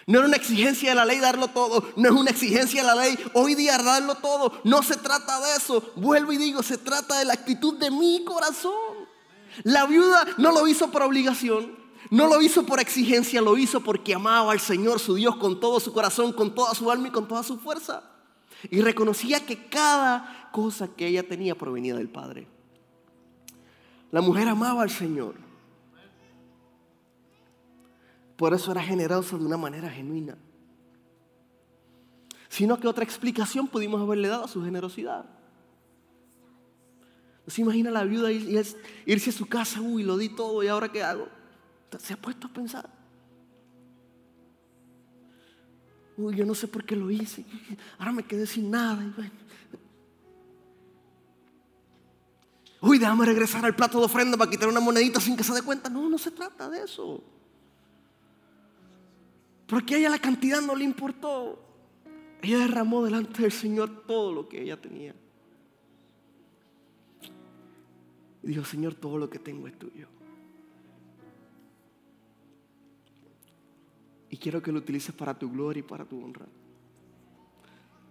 No 0.07 0.19
era 0.19 0.27
una 0.27 0.37
exigencia 0.37 0.89
de 0.89 0.95
la 0.95 1.05
ley 1.05 1.19
darlo 1.19 1.49
todo. 1.49 1.87
No 1.97 2.09
es 2.09 2.15
una 2.15 2.31
exigencia 2.31 2.81
de 2.81 2.87
la 2.87 2.95
ley 2.95 3.15
hoy 3.33 3.53
día 3.53 3.77
darlo 3.77 4.15
todo. 4.15 4.59
No 4.63 4.81
se 4.81 4.95
trata 4.95 5.39
de 5.39 5.57
eso. 5.57 5.91
Vuelvo 5.97 6.31
y 6.31 6.37
digo, 6.37 6.63
se 6.63 6.79
trata 6.79 7.19
de 7.19 7.25
la 7.25 7.33
actitud 7.33 7.77
de 7.77 7.91
mi 7.91 8.23
corazón. 8.23 8.73
La 9.63 9.85
viuda 9.85 10.25
no 10.37 10.51
lo 10.51 10.67
hizo 10.67 10.89
por 10.89 11.03
obligación. 11.03 11.77
No 12.09 12.27
lo 12.27 12.41
hizo 12.41 12.65
por 12.65 12.79
exigencia, 12.79 13.41
lo 13.41 13.57
hizo 13.57 13.81
porque 13.81 14.13
amaba 14.13 14.51
al 14.51 14.59
Señor, 14.59 14.99
su 14.99 15.15
Dios, 15.15 15.35
con 15.37 15.59
todo 15.59 15.79
su 15.79 15.91
corazón, 15.93 16.31
con 16.31 16.53
toda 16.55 16.73
su 16.73 16.89
alma 16.89 17.09
y 17.09 17.11
con 17.11 17.27
toda 17.27 17.43
su 17.43 17.57
fuerza. 17.57 18.03
Y 18.69 18.81
reconocía 18.81 19.45
que 19.45 19.67
cada 19.67 20.49
cosa 20.51 20.87
que 20.87 21.07
ella 21.07 21.27
tenía 21.27 21.55
provenía 21.55 21.95
del 21.95 22.09
Padre. 22.09 22.47
La 24.11 24.21
mujer 24.21 24.47
amaba 24.47 24.83
al 24.83 24.89
Señor. 24.89 25.35
Por 28.37 28.53
eso 28.53 28.71
era 28.71 28.81
generosa 28.81 29.37
de 29.37 29.45
una 29.45 29.57
manera 29.57 29.89
genuina. 29.89 30.37
Sino 32.49 32.79
que 32.79 32.87
otra 32.87 33.03
explicación 33.03 33.67
pudimos 33.67 34.01
haberle 34.01 34.27
dado 34.27 34.45
a 34.45 34.47
su 34.47 34.63
generosidad. 34.63 35.25
¿Se 37.47 37.61
imagina 37.61 37.91
la 37.91 38.03
viuda 38.03 38.31
irse 38.31 39.29
a 39.29 39.33
su 39.33 39.47
casa? 39.47 39.81
Uy, 39.81 40.03
lo 40.03 40.17
di 40.17 40.29
todo 40.29 40.63
y 40.63 40.67
ahora 40.67 40.91
qué 40.91 41.03
hago? 41.03 41.27
¿Se 41.99 42.13
ha 42.13 42.17
puesto 42.17 42.47
a 42.47 42.53
pensar? 42.53 42.89
Uy, 46.17 46.35
yo 46.35 46.45
no 46.45 46.55
sé 46.55 46.67
por 46.67 46.83
qué 46.83 46.95
lo 46.95 47.09
hice. 47.11 47.45
Ahora 47.99 48.11
me 48.11 48.23
quedé 48.23 48.45
sin 48.45 48.71
nada. 48.71 49.13
Uy, 52.81 52.97
déjame 52.97 53.25
regresar 53.25 53.63
al 53.65 53.75
plato 53.75 53.99
de 53.99 54.05
ofrenda 54.05 54.37
para 54.37 54.49
quitar 54.49 54.67
una 54.67 54.79
monedita 54.79 55.19
sin 55.19 55.37
que 55.37 55.43
se 55.43 55.53
dé 55.53 55.61
cuenta. 55.61 55.89
No, 55.89 56.09
no 56.09 56.17
se 56.17 56.31
trata 56.31 56.69
de 56.69 56.83
eso. 56.83 57.23
Porque 59.67 59.95
a 59.95 59.97
ella 59.99 60.09
la 60.09 60.19
cantidad 60.19 60.61
no 60.61 60.75
le 60.75 60.83
importó. 60.83 61.63
Ella 62.41 62.59
derramó 62.59 63.03
delante 63.03 63.41
del 63.41 63.51
Señor 63.51 64.03
todo 64.05 64.33
lo 64.33 64.47
que 64.47 64.61
ella 64.61 64.79
tenía. 64.79 65.13
Y 68.43 68.47
dijo, 68.47 68.63
Señor, 68.63 68.95
todo 68.95 69.17
lo 69.17 69.29
que 69.29 69.39
tengo 69.39 69.67
es 69.67 69.77
tuyo. 69.77 70.07
Y 74.29 74.37
quiero 74.37 74.61
que 74.61 74.71
lo 74.71 74.79
utilices 74.79 75.13
para 75.13 75.37
tu 75.37 75.49
gloria 75.49 75.79
y 75.79 75.83
para 75.83 76.05
tu 76.05 76.23
honra. 76.23 76.45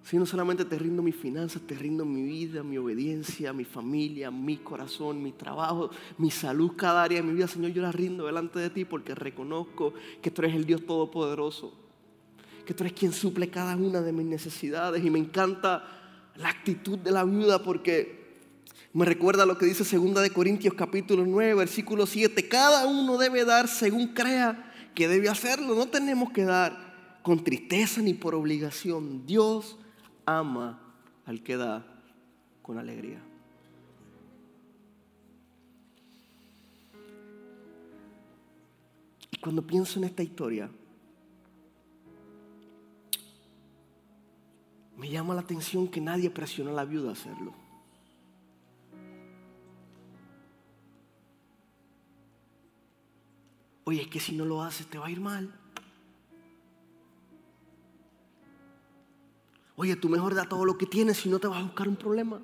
Si 0.06 0.16
no 0.16 0.24
solamente 0.24 0.64
te 0.64 0.78
rindo 0.78 1.02
mis 1.02 1.16
finanzas, 1.16 1.62
te 1.62 1.74
rindo 1.74 2.04
mi 2.04 2.22
vida, 2.22 2.62
mi 2.62 2.78
obediencia, 2.78 3.52
mi 3.52 3.64
familia, 3.64 4.30
mi 4.30 4.58
corazón, 4.58 5.20
mi 5.20 5.32
trabajo, 5.32 5.90
mi 6.16 6.30
salud, 6.30 6.72
cada 6.76 7.02
área 7.02 7.20
de 7.20 7.26
mi 7.26 7.34
vida, 7.34 7.48
Señor, 7.48 7.72
yo 7.72 7.82
la 7.82 7.90
rindo 7.90 8.26
delante 8.26 8.60
de 8.60 8.70
ti 8.70 8.84
porque 8.84 9.16
reconozco 9.16 9.94
que 10.22 10.30
tú 10.30 10.42
eres 10.42 10.54
el 10.54 10.64
Dios 10.64 10.86
Todopoderoso, 10.86 11.74
que 12.64 12.72
tú 12.72 12.84
eres 12.84 12.92
quien 12.92 13.12
suple 13.12 13.50
cada 13.50 13.76
una 13.76 14.00
de 14.00 14.12
mis 14.12 14.26
necesidades. 14.26 15.04
Y 15.04 15.10
me 15.10 15.18
encanta 15.18 15.84
la 16.36 16.50
actitud 16.50 16.98
de 16.98 17.10
la 17.10 17.24
viuda 17.24 17.64
porque 17.64 18.26
me 18.92 19.04
recuerda 19.04 19.44
lo 19.44 19.58
que 19.58 19.66
dice 19.66 19.82
2 19.98 20.22
de 20.22 20.30
Corintios 20.30 20.74
capítulo 20.74 21.26
9, 21.26 21.54
versículo 21.54 22.06
7. 22.06 22.46
Cada 22.46 22.86
uno 22.86 23.18
debe 23.18 23.44
dar 23.44 23.66
según 23.66 24.14
crea 24.14 24.72
que 24.96 25.06
debe 25.06 25.28
hacerlo. 25.28 25.76
No 25.76 25.86
tenemos 25.86 26.32
que 26.32 26.44
dar 26.44 27.20
con 27.22 27.44
tristeza 27.44 28.00
ni 28.00 28.14
por 28.14 28.34
obligación. 28.34 29.24
Dios 29.26 29.76
ama 30.24 30.80
al 31.24 31.42
que 31.42 31.56
da 31.56 31.86
con 32.62 32.78
alegría. 32.78 33.20
Y 39.30 39.36
cuando 39.36 39.64
pienso 39.64 39.98
en 39.98 40.06
esta 40.06 40.22
historia, 40.22 40.70
me 44.96 45.10
llama 45.10 45.34
la 45.34 45.42
atención 45.42 45.88
que 45.88 46.00
nadie 46.00 46.30
presionó 46.30 46.70
a 46.70 46.74
la 46.74 46.84
viuda 46.86 47.10
a 47.10 47.12
hacerlo. 47.12 47.65
Oye, 53.88 54.02
es 54.02 54.08
que 54.08 54.18
si 54.18 54.34
no 54.34 54.44
lo 54.44 54.62
haces 54.62 54.88
te 54.88 54.98
va 54.98 55.06
a 55.06 55.10
ir 55.10 55.20
mal. 55.20 55.48
Oye, 59.76 59.94
tú 59.94 60.08
mejor 60.08 60.34
da 60.34 60.48
todo 60.48 60.64
lo 60.64 60.76
que 60.76 60.86
tienes 60.86 61.18
si 61.18 61.28
no 61.28 61.38
te 61.38 61.46
vas 61.46 61.60
a 61.60 61.62
buscar 61.62 61.88
un 61.88 61.94
problema. 61.94 62.40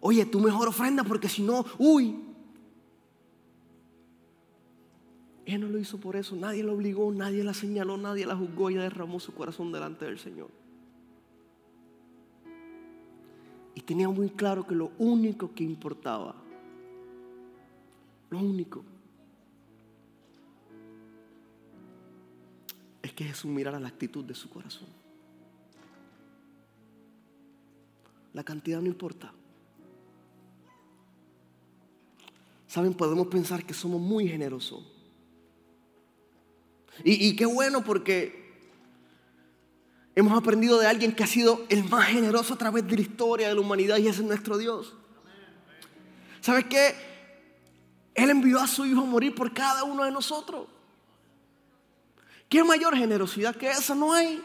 Oye, 0.00 0.26
tú 0.26 0.40
mejor 0.40 0.68
ofrenda 0.68 1.04
porque 1.04 1.26
si 1.26 1.42
no, 1.42 1.64
uy. 1.78 2.22
Él 5.46 5.62
no 5.62 5.68
lo 5.68 5.78
hizo 5.78 5.98
por 5.98 6.16
eso, 6.16 6.36
nadie 6.36 6.62
lo 6.62 6.74
obligó, 6.74 7.10
nadie 7.12 7.42
la 7.44 7.54
señaló, 7.54 7.96
nadie 7.96 8.26
la 8.26 8.36
juzgó, 8.36 8.68
ella 8.68 8.82
derramó 8.82 9.20
su 9.20 9.32
corazón 9.32 9.72
delante 9.72 10.04
del 10.04 10.18
Señor. 10.18 10.50
Y 13.74 13.80
tenía 13.80 14.10
muy 14.10 14.28
claro 14.28 14.66
que 14.66 14.74
lo 14.74 14.90
único 14.98 15.54
que 15.54 15.64
importaba, 15.64 16.34
lo 18.30 18.38
único, 18.38 18.84
es 23.02 23.12
que 23.12 23.24
Jesús 23.24 23.50
mirara 23.50 23.78
la 23.78 23.88
actitud 23.88 24.24
de 24.24 24.34
su 24.34 24.50
corazón. 24.50 24.88
La 28.32 28.44
cantidad 28.44 28.80
no 28.80 28.86
importa. 28.88 29.32
Saben, 32.66 32.94
podemos 32.94 33.28
pensar 33.28 33.64
que 33.64 33.72
somos 33.72 34.00
muy 34.00 34.28
generosos. 34.28 34.84
Y, 37.04 37.28
y, 37.28 37.36
qué 37.36 37.46
bueno 37.46 37.84
porque 37.84 38.46
hemos 40.14 40.36
aprendido 40.36 40.78
de 40.78 40.86
alguien 40.86 41.14
que 41.14 41.22
ha 41.22 41.26
sido 41.26 41.64
el 41.68 41.84
más 41.84 42.08
generoso 42.08 42.54
a 42.54 42.58
través 42.58 42.86
de 42.86 42.96
la 42.96 43.02
historia 43.02 43.48
de 43.48 43.54
la 43.54 43.60
humanidad 43.60 43.98
y 43.98 44.08
ese 44.08 44.22
es 44.22 44.26
nuestro 44.26 44.58
Dios. 44.58 44.94
¿Sabes 46.40 46.64
qué? 46.64 46.94
Él 48.16 48.30
envió 48.30 48.58
a 48.60 48.66
su 48.66 48.84
Hijo 48.86 49.02
a 49.02 49.04
morir 49.04 49.34
por 49.34 49.52
cada 49.52 49.84
uno 49.84 50.04
de 50.04 50.10
nosotros. 50.10 50.66
¿Qué 52.48 52.64
mayor 52.64 52.96
generosidad 52.96 53.54
que 53.54 53.68
esa 53.70 53.94
no 53.94 54.12
hay? 54.12 54.42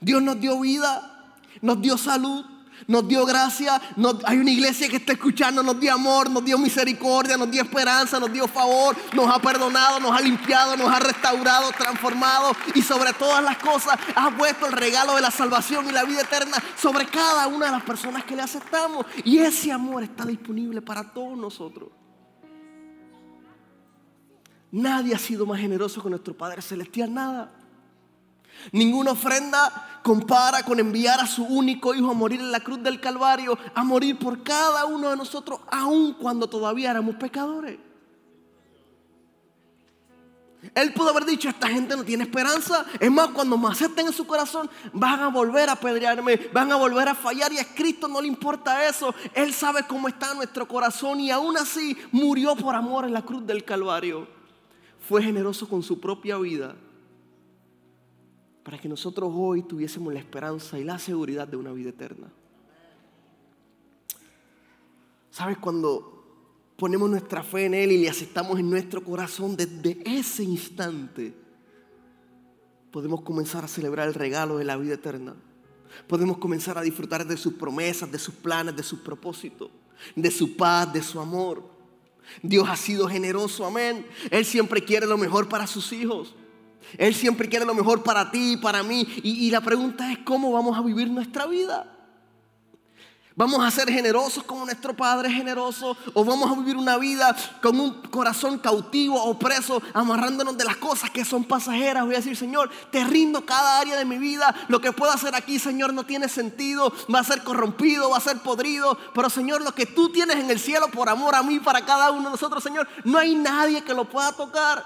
Dios 0.00 0.22
nos 0.22 0.40
dio 0.40 0.60
vida, 0.60 1.34
nos 1.62 1.80
dio 1.80 1.98
salud, 1.98 2.44
nos 2.86 3.08
dio 3.08 3.24
gracia, 3.24 3.80
hay 4.24 4.38
una 4.38 4.50
iglesia 4.50 4.88
que 4.88 4.96
está 4.96 5.14
escuchando, 5.14 5.62
nos 5.62 5.80
dio 5.80 5.92
amor, 5.92 6.30
nos 6.30 6.44
dio 6.44 6.58
misericordia, 6.58 7.36
nos 7.36 7.50
dio 7.50 7.62
esperanza, 7.62 8.20
nos 8.20 8.32
dio 8.32 8.46
favor, 8.46 8.94
nos 9.14 9.34
ha 9.34 9.40
perdonado, 9.40 9.98
nos 9.98 10.12
ha 10.12 10.20
limpiado, 10.20 10.76
nos 10.76 10.88
ha 10.92 11.00
restaurado, 11.00 11.70
transformado 11.72 12.52
y 12.74 12.82
sobre 12.82 13.12
todas 13.14 13.42
las 13.42 13.56
cosas 13.58 13.98
ha 14.14 14.30
puesto 14.36 14.66
el 14.66 14.72
regalo 14.72 15.16
de 15.16 15.22
la 15.22 15.30
salvación 15.30 15.88
y 15.88 15.92
la 15.92 16.04
vida 16.04 16.20
eterna 16.20 16.62
sobre 16.80 17.06
cada 17.06 17.48
una 17.48 17.66
de 17.66 17.72
las 17.72 17.82
personas 17.82 18.24
que 18.24 18.36
le 18.36 18.42
aceptamos. 18.42 19.06
Y 19.24 19.38
ese 19.38 19.72
amor 19.72 20.02
está 20.02 20.24
disponible 20.24 20.82
para 20.82 21.12
todos 21.12 21.36
nosotros. 21.36 21.88
Nadie 24.70 25.14
ha 25.14 25.18
sido 25.18 25.46
más 25.46 25.60
generoso 25.60 26.02
con 26.02 26.10
nuestro 26.10 26.34
Padre 26.34 26.60
Celestial, 26.60 27.12
nada. 27.12 27.52
Ninguna 28.72 29.12
ofrenda 29.12 30.00
compara 30.02 30.62
con 30.62 30.80
enviar 30.80 31.20
a 31.20 31.26
su 31.26 31.44
único 31.44 31.94
hijo 31.94 32.10
a 32.10 32.14
morir 32.14 32.40
en 32.40 32.50
la 32.50 32.60
cruz 32.60 32.82
del 32.82 33.00
Calvario, 33.00 33.58
a 33.74 33.84
morir 33.84 34.18
por 34.18 34.42
cada 34.42 34.86
uno 34.86 35.10
de 35.10 35.16
nosotros, 35.16 35.60
aun 35.70 36.14
cuando 36.14 36.48
todavía 36.48 36.90
éramos 36.90 37.16
pecadores. 37.16 37.78
Él 40.74 40.92
pudo 40.94 41.10
haber 41.10 41.26
dicho, 41.26 41.48
esta 41.48 41.68
gente 41.68 41.96
no 41.96 42.02
tiene 42.02 42.24
esperanza. 42.24 42.84
Es 42.98 43.10
más, 43.10 43.28
cuando 43.28 43.56
me 43.56 43.68
acepten 43.68 44.08
en 44.08 44.12
su 44.12 44.26
corazón, 44.26 44.68
van 44.92 45.20
a 45.20 45.28
volver 45.28 45.68
a 45.68 45.72
apedrearme, 45.72 46.50
van 46.52 46.72
a 46.72 46.76
volver 46.76 47.08
a 47.08 47.14
fallar 47.14 47.52
y 47.52 47.58
a 47.60 47.74
Cristo 47.74 48.08
no 48.08 48.20
le 48.20 48.26
importa 48.26 48.88
eso. 48.88 49.14
Él 49.32 49.54
sabe 49.54 49.84
cómo 49.86 50.08
está 50.08 50.34
nuestro 50.34 50.66
corazón 50.66 51.20
y 51.20 51.30
aún 51.30 51.56
así 51.56 51.96
murió 52.10 52.56
por 52.56 52.74
amor 52.74 53.04
en 53.04 53.12
la 53.12 53.22
cruz 53.22 53.46
del 53.46 53.64
Calvario 53.64 54.35
fue 55.08 55.22
generoso 55.22 55.68
con 55.68 55.82
su 55.82 56.00
propia 56.00 56.36
vida 56.38 56.74
para 58.64 58.78
que 58.78 58.88
nosotros 58.88 59.30
hoy 59.32 59.62
tuviésemos 59.62 60.12
la 60.12 60.18
esperanza 60.18 60.78
y 60.78 60.84
la 60.84 60.98
seguridad 60.98 61.46
de 61.46 61.56
una 61.56 61.70
vida 61.70 61.90
eterna. 61.90 62.28
¿Sabes? 65.30 65.58
Cuando 65.58 66.24
ponemos 66.76 67.08
nuestra 67.08 67.44
fe 67.44 67.66
en 67.66 67.74
Él 67.74 67.92
y 67.92 67.98
le 67.98 68.08
aceptamos 68.08 68.58
en 68.58 68.68
nuestro 68.68 69.04
corazón, 69.04 69.56
desde 69.56 70.02
ese 70.04 70.42
instante 70.42 71.32
podemos 72.90 73.20
comenzar 73.20 73.64
a 73.64 73.68
celebrar 73.68 74.08
el 74.08 74.14
regalo 74.14 74.58
de 74.58 74.64
la 74.64 74.76
vida 74.76 74.94
eterna. 74.94 75.36
Podemos 76.08 76.38
comenzar 76.38 76.76
a 76.78 76.82
disfrutar 76.82 77.24
de 77.24 77.36
sus 77.36 77.54
promesas, 77.54 78.10
de 78.10 78.18
sus 78.18 78.34
planes, 78.34 78.74
de 78.74 78.82
sus 78.82 78.98
propósitos, 78.98 79.70
de 80.16 80.30
su 80.32 80.56
paz, 80.56 80.92
de 80.92 81.02
su 81.02 81.20
amor. 81.20 81.75
Dios 82.42 82.68
ha 82.68 82.76
sido 82.76 83.08
generoso, 83.08 83.64
amén. 83.64 84.06
Él 84.30 84.44
siempre 84.44 84.84
quiere 84.84 85.06
lo 85.06 85.18
mejor 85.18 85.48
para 85.48 85.66
sus 85.66 85.92
hijos. 85.92 86.34
Él 86.98 87.14
siempre 87.14 87.48
quiere 87.48 87.64
lo 87.64 87.74
mejor 87.74 88.02
para 88.02 88.30
ti 88.30 88.52
y 88.52 88.56
para 88.56 88.82
mí. 88.82 89.06
Y, 89.22 89.50
la 89.50 89.60
pregunta 89.60 90.12
es, 90.12 90.18
¿cómo 90.18 90.52
vamos 90.52 90.76
a 90.78 90.82
vivir 90.82 91.08
nuestra 91.10 91.46
vida? 91.46 91.95
¿Vamos 93.38 93.62
a 93.62 93.70
ser 93.70 93.92
generosos 93.92 94.42
como 94.44 94.64
nuestro 94.64 94.96
Padre 94.96 95.30
generoso? 95.30 95.94
¿O 96.14 96.24
vamos 96.24 96.50
a 96.50 96.58
vivir 96.58 96.74
una 96.74 96.96
vida 96.96 97.36
con 97.60 97.78
un 97.78 98.00
corazón 98.04 98.58
cautivo 98.58 99.22
o 99.22 99.38
preso, 99.38 99.82
amarrándonos 99.92 100.56
de 100.56 100.64
las 100.64 100.78
cosas 100.78 101.10
que 101.10 101.22
son 101.22 101.44
pasajeras? 101.44 102.06
Voy 102.06 102.14
a 102.14 102.18
decir, 102.18 102.34
Señor, 102.34 102.70
te 102.90 103.04
rindo 103.04 103.44
cada 103.44 103.78
área 103.78 103.94
de 103.94 104.06
mi 104.06 104.16
vida. 104.16 104.54
Lo 104.68 104.80
que 104.80 104.90
puedo 104.90 105.12
hacer 105.12 105.34
aquí, 105.34 105.58
Señor, 105.58 105.92
no 105.92 106.06
tiene 106.06 106.30
sentido. 106.30 106.90
Va 107.14 107.18
a 107.18 107.24
ser 107.24 107.44
corrompido, 107.44 108.08
va 108.08 108.16
a 108.16 108.20
ser 108.20 108.38
podrido. 108.38 108.96
Pero, 109.12 109.28
Señor, 109.28 109.60
lo 109.60 109.74
que 109.74 109.84
tú 109.84 110.08
tienes 110.08 110.36
en 110.36 110.50
el 110.50 110.58
cielo 110.58 110.88
por 110.88 111.10
amor 111.10 111.34
a 111.34 111.42
mí, 111.42 111.60
para 111.60 111.84
cada 111.84 112.12
uno 112.12 112.24
de 112.24 112.30
nosotros, 112.30 112.62
Señor, 112.62 112.88
no 113.04 113.18
hay 113.18 113.34
nadie 113.34 113.84
que 113.84 113.92
lo 113.92 114.06
pueda 114.06 114.32
tocar. 114.32 114.82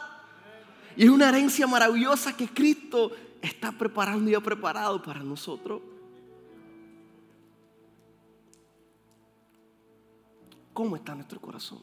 Y 0.96 1.04
es 1.04 1.10
una 1.10 1.28
herencia 1.28 1.68
maravillosa 1.68 2.36
que 2.36 2.48
Cristo 2.48 3.12
está 3.40 3.70
preparando 3.70 4.28
y 4.28 4.34
ha 4.34 4.40
preparado 4.40 5.00
para 5.00 5.20
nosotros. 5.20 5.82
¿Cómo 10.81 10.97
está 10.97 11.14
nuestro 11.14 11.38
corazón? 11.38 11.83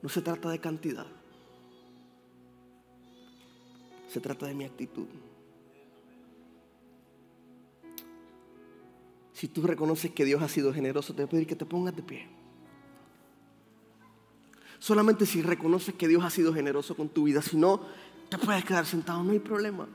No 0.00 0.08
se 0.08 0.22
trata 0.22 0.48
de 0.48 0.58
cantidad. 0.58 1.06
Se 4.08 4.18
trata 4.18 4.46
de 4.46 4.54
mi 4.54 4.64
actitud. 4.64 5.04
Si 9.34 9.48
tú 9.48 9.60
reconoces 9.66 10.10
que 10.12 10.24
Dios 10.24 10.42
ha 10.42 10.48
sido 10.48 10.72
generoso, 10.72 11.12
te 11.12 11.20
voy 11.20 11.26
a 11.26 11.30
pedir 11.32 11.46
que 11.46 11.56
te 11.56 11.66
pongas 11.66 11.94
de 11.94 12.02
pie. 12.02 12.26
Solamente 14.78 15.26
si 15.26 15.42
reconoces 15.42 15.94
que 15.96 16.08
Dios 16.08 16.24
ha 16.24 16.30
sido 16.30 16.54
generoso 16.54 16.96
con 16.96 17.10
tu 17.10 17.24
vida. 17.24 17.42
Si 17.42 17.58
no, 17.58 17.82
te 18.30 18.38
puedes 18.38 18.64
quedar 18.64 18.86
sentado, 18.86 19.22
no 19.22 19.32
hay 19.32 19.38
problema. 19.38 19.86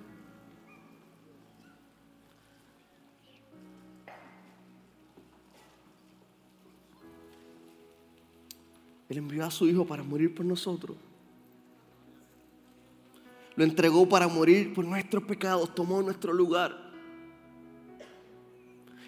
Él 9.12 9.18
envió 9.18 9.46
a 9.46 9.52
su 9.52 9.68
Hijo 9.68 9.86
para 9.86 10.04
morir 10.04 10.34
por 10.34 10.46
nosotros. 10.46 10.96
Lo 13.58 13.66
entregó 13.66 14.08
para 14.08 14.30
morir 14.30 14.74
por 14.74 14.86
nuestros 14.86 15.24
pecados, 15.24 15.76
tomó 15.76 16.02
nuestro 16.02 16.32
lugar. 16.32 16.92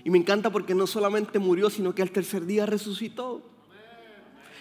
Y 0.04 0.10
me 0.10 0.18
encanta 0.18 0.52
porque 0.52 0.76
no 0.76 0.88
solamente 0.88 1.40
murió, 1.40 1.70
sino 1.70 1.96
que 1.96 2.02
al 2.02 2.12
tercer 2.12 2.46
día 2.46 2.66
resucitó. 2.66 3.42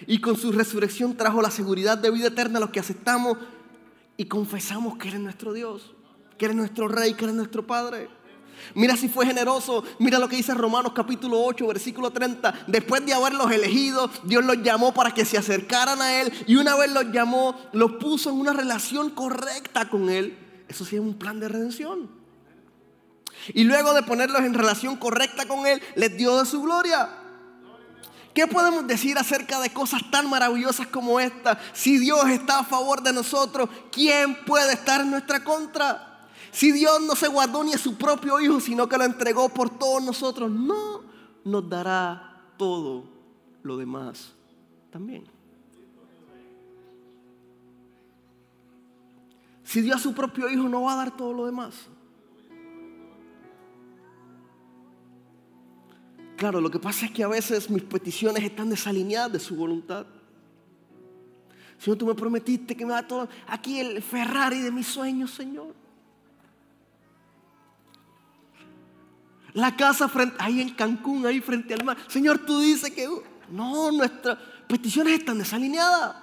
Y 0.06 0.20
con 0.20 0.36
su 0.36 0.52
resurrección 0.52 1.16
trajo 1.16 1.42
la 1.42 1.50
seguridad 1.50 1.98
de 1.98 2.12
vida 2.12 2.28
eterna 2.28 2.58
a 2.58 2.60
los 2.60 2.70
que 2.70 2.78
aceptamos 2.78 3.36
y 4.16 4.26
confesamos 4.26 4.96
que 4.96 5.08
Él 5.08 5.14
es 5.14 5.20
nuestro 5.20 5.52
Dios, 5.52 5.92
que 6.38 6.44
Él 6.44 6.52
es 6.52 6.56
nuestro 6.56 6.86
Rey, 6.86 7.14
que 7.14 7.24
Él 7.24 7.30
es 7.30 7.36
nuestro 7.36 7.66
Padre. 7.66 8.08
Mira 8.74 8.96
si 8.96 9.08
fue 9.08 9.26
generoso. 9.26 9.84
Mira 9.98 10.18
lo 10.18 10.28
que 10.28 10.36
dice 10.36 10.54
Romanos 10.54 10.92
capítulo 10.94 11.42
8, 11.44 11.66
versículo 11.66 12.10
30. 12.10 12.64
Después 12.66 13.04
de 13.04 13.14
haberlos 13.14 13.50
elegido, 13.50 14.10
Dios 14.24 14.44
los 14.44 14.62
llamó 14.62 14.92
para 14.94 15.12
que 15.12 15.24
se 15.24 15.38
acercaran 15.38 16.00
a 16.00 16.20
Él. 16.20 16.32
Y 16.46 16.56
una 16.56 16.76
vez 16.76 16.90
los 16.92 17.12
llamó, 17.12 17.56
los 17.72 17.92
puso 17.92 18.30
en 18.30 18.36
una 18.36 18.52
relación 18.52 19.10
correcta 19.10 19.88
con 19.88 20.10
Él. 20.10 20.38
Eso 20.68 20.84
sí 20.84 20.96
es 20.96 21.02
un 21.02 21.14
plan 21.14 21.40
de 21.40 21.48
redención. 21.48 22.10
Y 23.54 23.64
luego 23.64 23.92
de 23.94 24.02
ponerlos 24.02 24.42
en 24.42 24.54
relación 24.54 24.96
correcta 24.96 25.46
con 25.46 25.66
Él, 25.66 25.82
les 25.96 26.16
dio 26.16 26.38
de 26.38 26.46
su 26.46 26.62
gloria. 26.62 27.18
¿Qué 28.34 28.46
podemos 28.46 28.86
decir 28.86 29.18
acerca 29.18 29.60
de 29.60 29.70
cosas 29.70 30.10
tan 30.10 30.30
maravillosas 30.30 30.86
como 30.86 31.20
esta? 31.20 31.58
Si 31.74 31.98
Dios 31.98 32.26
está 32.30 32.60
a 32.60 32.64
favor 32.64 33.02
de 33.02 33.12
nosotros, 33.12 33.68
¿quién 33.90 34.44
puede 34.46 34.72
estar 34.72 35.02
en 35.02 35.10
nuestra 35.10 35.44
contra? 35.44 36.11
Si 36.52 36.70
Dios 36.70 37.00
no 37.00 37.16
se 37.16 37.28
guardó 37.28 37.64
ni 37.64 37.72
a 37.72 37.78
su 37.78 37.96
propio 37.96 38.38
Hijo, 38.38 38.60
sino 38.60 38.86
que 38.86 38.98
lo 38.98 39.04
entregó 39.04 39.48
por 39.48 39.70
todos 39.70 40.02
nosotros, 40.02 40.50
no 40.50 41.02
nos 41.44 41.68
dará 41.68 42.52
todo 42.58 43.04
lo 43.62 43.78
demás 43.78 44.34
también. 44.90 45.24
Si 49.64 49.80
dio 49.80 49.94
a 49.94 49.98
su 49.98 50.12
propio 50.12 50.50
Hijo, 50.50 50.68
no 50.68 50.82
va 50.82 50.92
a 50.92 50.96
dar 50.96 51.16
todo 51.16 51.32
lo 51.32 51.46
demás. 51.46 51.74
Claro, 56.36 56.60
lo 56.60 56.70
que 56.70 56.78
pasa 56.78 57.06
es 57.06 57.12
que 57.12 57.24
a 57.24 57.28
veces 57.28 57.70
mis 57.70 57.82
peticiones 57.82 58.44
están 58.44 58.68
desalineadas 58.68 59.32
de 59.32 59.40
su 59.40 59.56
voluntad. 59.56 60.04
Señor, 61.78 61.96
tú 61.96 62.06
me 62.06 62.14
prometiste 62.14 62.76
que 62.76 62.84
me 62.84 62.92
va 62.92 63.06
todo 63.06 63.26
aquí 63.46 63.80
el 63.80 64.02
Ferrari 64.02 64.60
de 64.60 64.70
mis 64.70 64.86
sueños, 64.86 65.30
Señor. 65.30 65.81
La 69.54 69.76
casa 69.76 70.10
ahí 70.38 70.60
en 70.60 70.70
Cancún, 70.70 71.26
ahí 71.26 71.40
frente 71.40 71.74
al 71.74 71.84
mar. 71.84 71.96
Señor, 72.08 72.38
tú 72.38 72.60
dices 72.60 72.90
que 72.90 73.06
uh, 73.06 73.22
no, 73.50 73.90
nuestras 73.90 74.38
peticiones 74.66 75.18
están 75.18 75.38
desalineadas. 75.38 76.16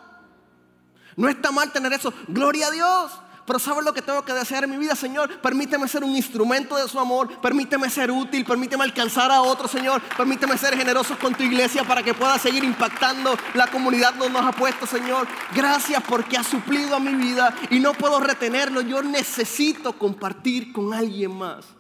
No 1.15 1.27
está 1.27 1.51
mal 1.51 1.71
tener 1.71 1.93
eso. 1.93 2.13
Gloria 2.27 2.67
a 2.67 2.71
Dios. 2.71 3.11
Pero 3.45 3.57
¿sabes 3.57 3.83
lo 3.83 3.93
que 3.93 4.01
tengo 4.03 4.23
que 4.23 4.31
desear 4.31 4.63
en 4.63 4.69
mi 4.69 4.77
vida, 4.77 4.95
Señor? 4.95 5.41
Permíteme 5.41 5.87
ser 5.87 6.03
un 6.03 6.15
instrumento 6.15 6.75
de 6.75 6.87
su 6.87 6.99
amor. 6.99 7.41
Permíteme 7.41 7.89
ser 7.89 8.11
útil. 8.11 8.45
Permíteme 8.45 8.83
alcanzar 8.83 9.31
a 9.31 9.41
otro, 9.41 9.67
Señor. 9.67 10.01
Permíteme 10.15 10.57
ser 10.57 10.77
generoso 10.77 11.17
con 11.19 11.33
tu 11.33 11.43
iglesia 11.43 11.83
para 11.83 12.03
que 12.03 12.13
pueda 12.13 12.37
seguir 12.37 12.63
impactando 12.63 13.35
la 13.55 13.67
comunidad 13.67 14.13
donde 14.13 14.29
nos 14.39 14.45
ha 14.45 14.51
puesto, 14.51 14.85
Señor. 14.85 15.27
Gracias 15.53 16.01
porque 16.07 16.37
has 16.37 16.47
suplido 16.47 16.95
a 16.95 16.99
mi 16.99 17.13
vida 17.15 17.55
y 17.71 17.79
no 17.79 17.93
puedo 17.93 18.19
retenerlo. 18.19 18.81
Yo 18.81 19.01
necesito 19.01 19.93
compartir 19.93 20.71
con 20.71 20.93
alguien 20.93 21.35
más 21.35 21.78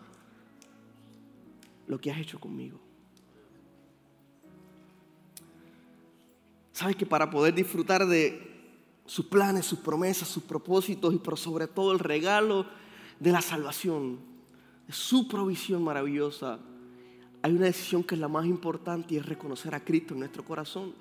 lo 1.89 1.99
que 1.99 2.11
has 2.11 2.19
hecho 2.19 2.39
conmigo. 2.39 2.79
Sabes 6.71 6.95
que 6.95 7.05
para 7.05 7.29
poder 7.29 7.53
disfrutar 7.53 8.05
de 8.05 8.47
sus 9.05 9.25
planes, 9.25 9.65
sus 9.65 9.79
promesas, 9.79 10.29
sus 10.29 10.43
propósitos 10.43 11.13
y 11.13 11.17
por 11.17 11.37
sobre 11.37 11.67
todo 11.67 11.91
el 11.91 11.99
regalo 11.99 12.67
de 13.19 13.31
la 13.31 13.41
salvación, 13.41 14.19
de 14.87 14.93
su 14.93 15.27
provisión 15.27 15.83
maravillosa, 15.83 16.59
hay 17.41 17.53
una 17.53 17.65
decisión 17.65 18.03
que 18.03 18.15
es 18.15 18.21
la 18.21 18.27
más 18.27 18.45
importante 18.45 19.15
y 19.15 19.17
es 19.17 19.25
reconocer 19.25 19.73
a 19.73 19.83
Cristo 19.83 20.13
en 20.13 20.21
nuestro 20.21 20.45
corazón. 20.45 20.93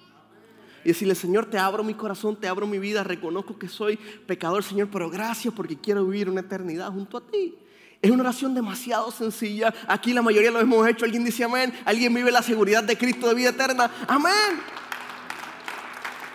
Y 0.84 0.88
decirle, 0.88 1.14
Señor, 1.14 1.46
te 1.46 1.58
abro 1.58 1.84
mi 1.84 1.94
corazón, 1.94 2.36
te 2.36 2.48
abro 2.48 2.66
mi 2.66 2.78
vida, 2.78 3.04
reconozco 3.04 3.58
que 3.58 3.68
soy 3.68 3.98
pecador, 4.26 4.62
Señor, 4.62 4.88
pero 4.90 5.10
gracias 5.10 5.52
porque 5.52 5.76
quiero 5.76 6.06
vivir 6.06 6.30
una 6.30 6.40
eternidad 6.40 6.90
junto 6.90 7.18
a 7.18 7.26
ti. 7.26 7.56
Es 8.00 8.10
una 8.10 8.22
oración 8.22 8.54
demasiado 8.54 9.10
sencilla. 9.10 9.74
Aquí 9.88 10.12
la 10.12 10.22
mayoría 10.22 10.50
lo 10.50 10.60
hemos 10.60 10.86
hecho. 10.88 11.04
Alguien 11.04 11.24
dice 11.24 11.44
amén. 11.44 11.72
Alguien 11.84 12.14
vive 12.14 12.30
la 12.30 12.42
seguridad 12.42 12.84
de 12.84 12.96
Cristo 12.96 13.28
de 13.28 13.34
vida 13.34 13.50
eterna. 13.50 13.90
Amén. 14.06 14.60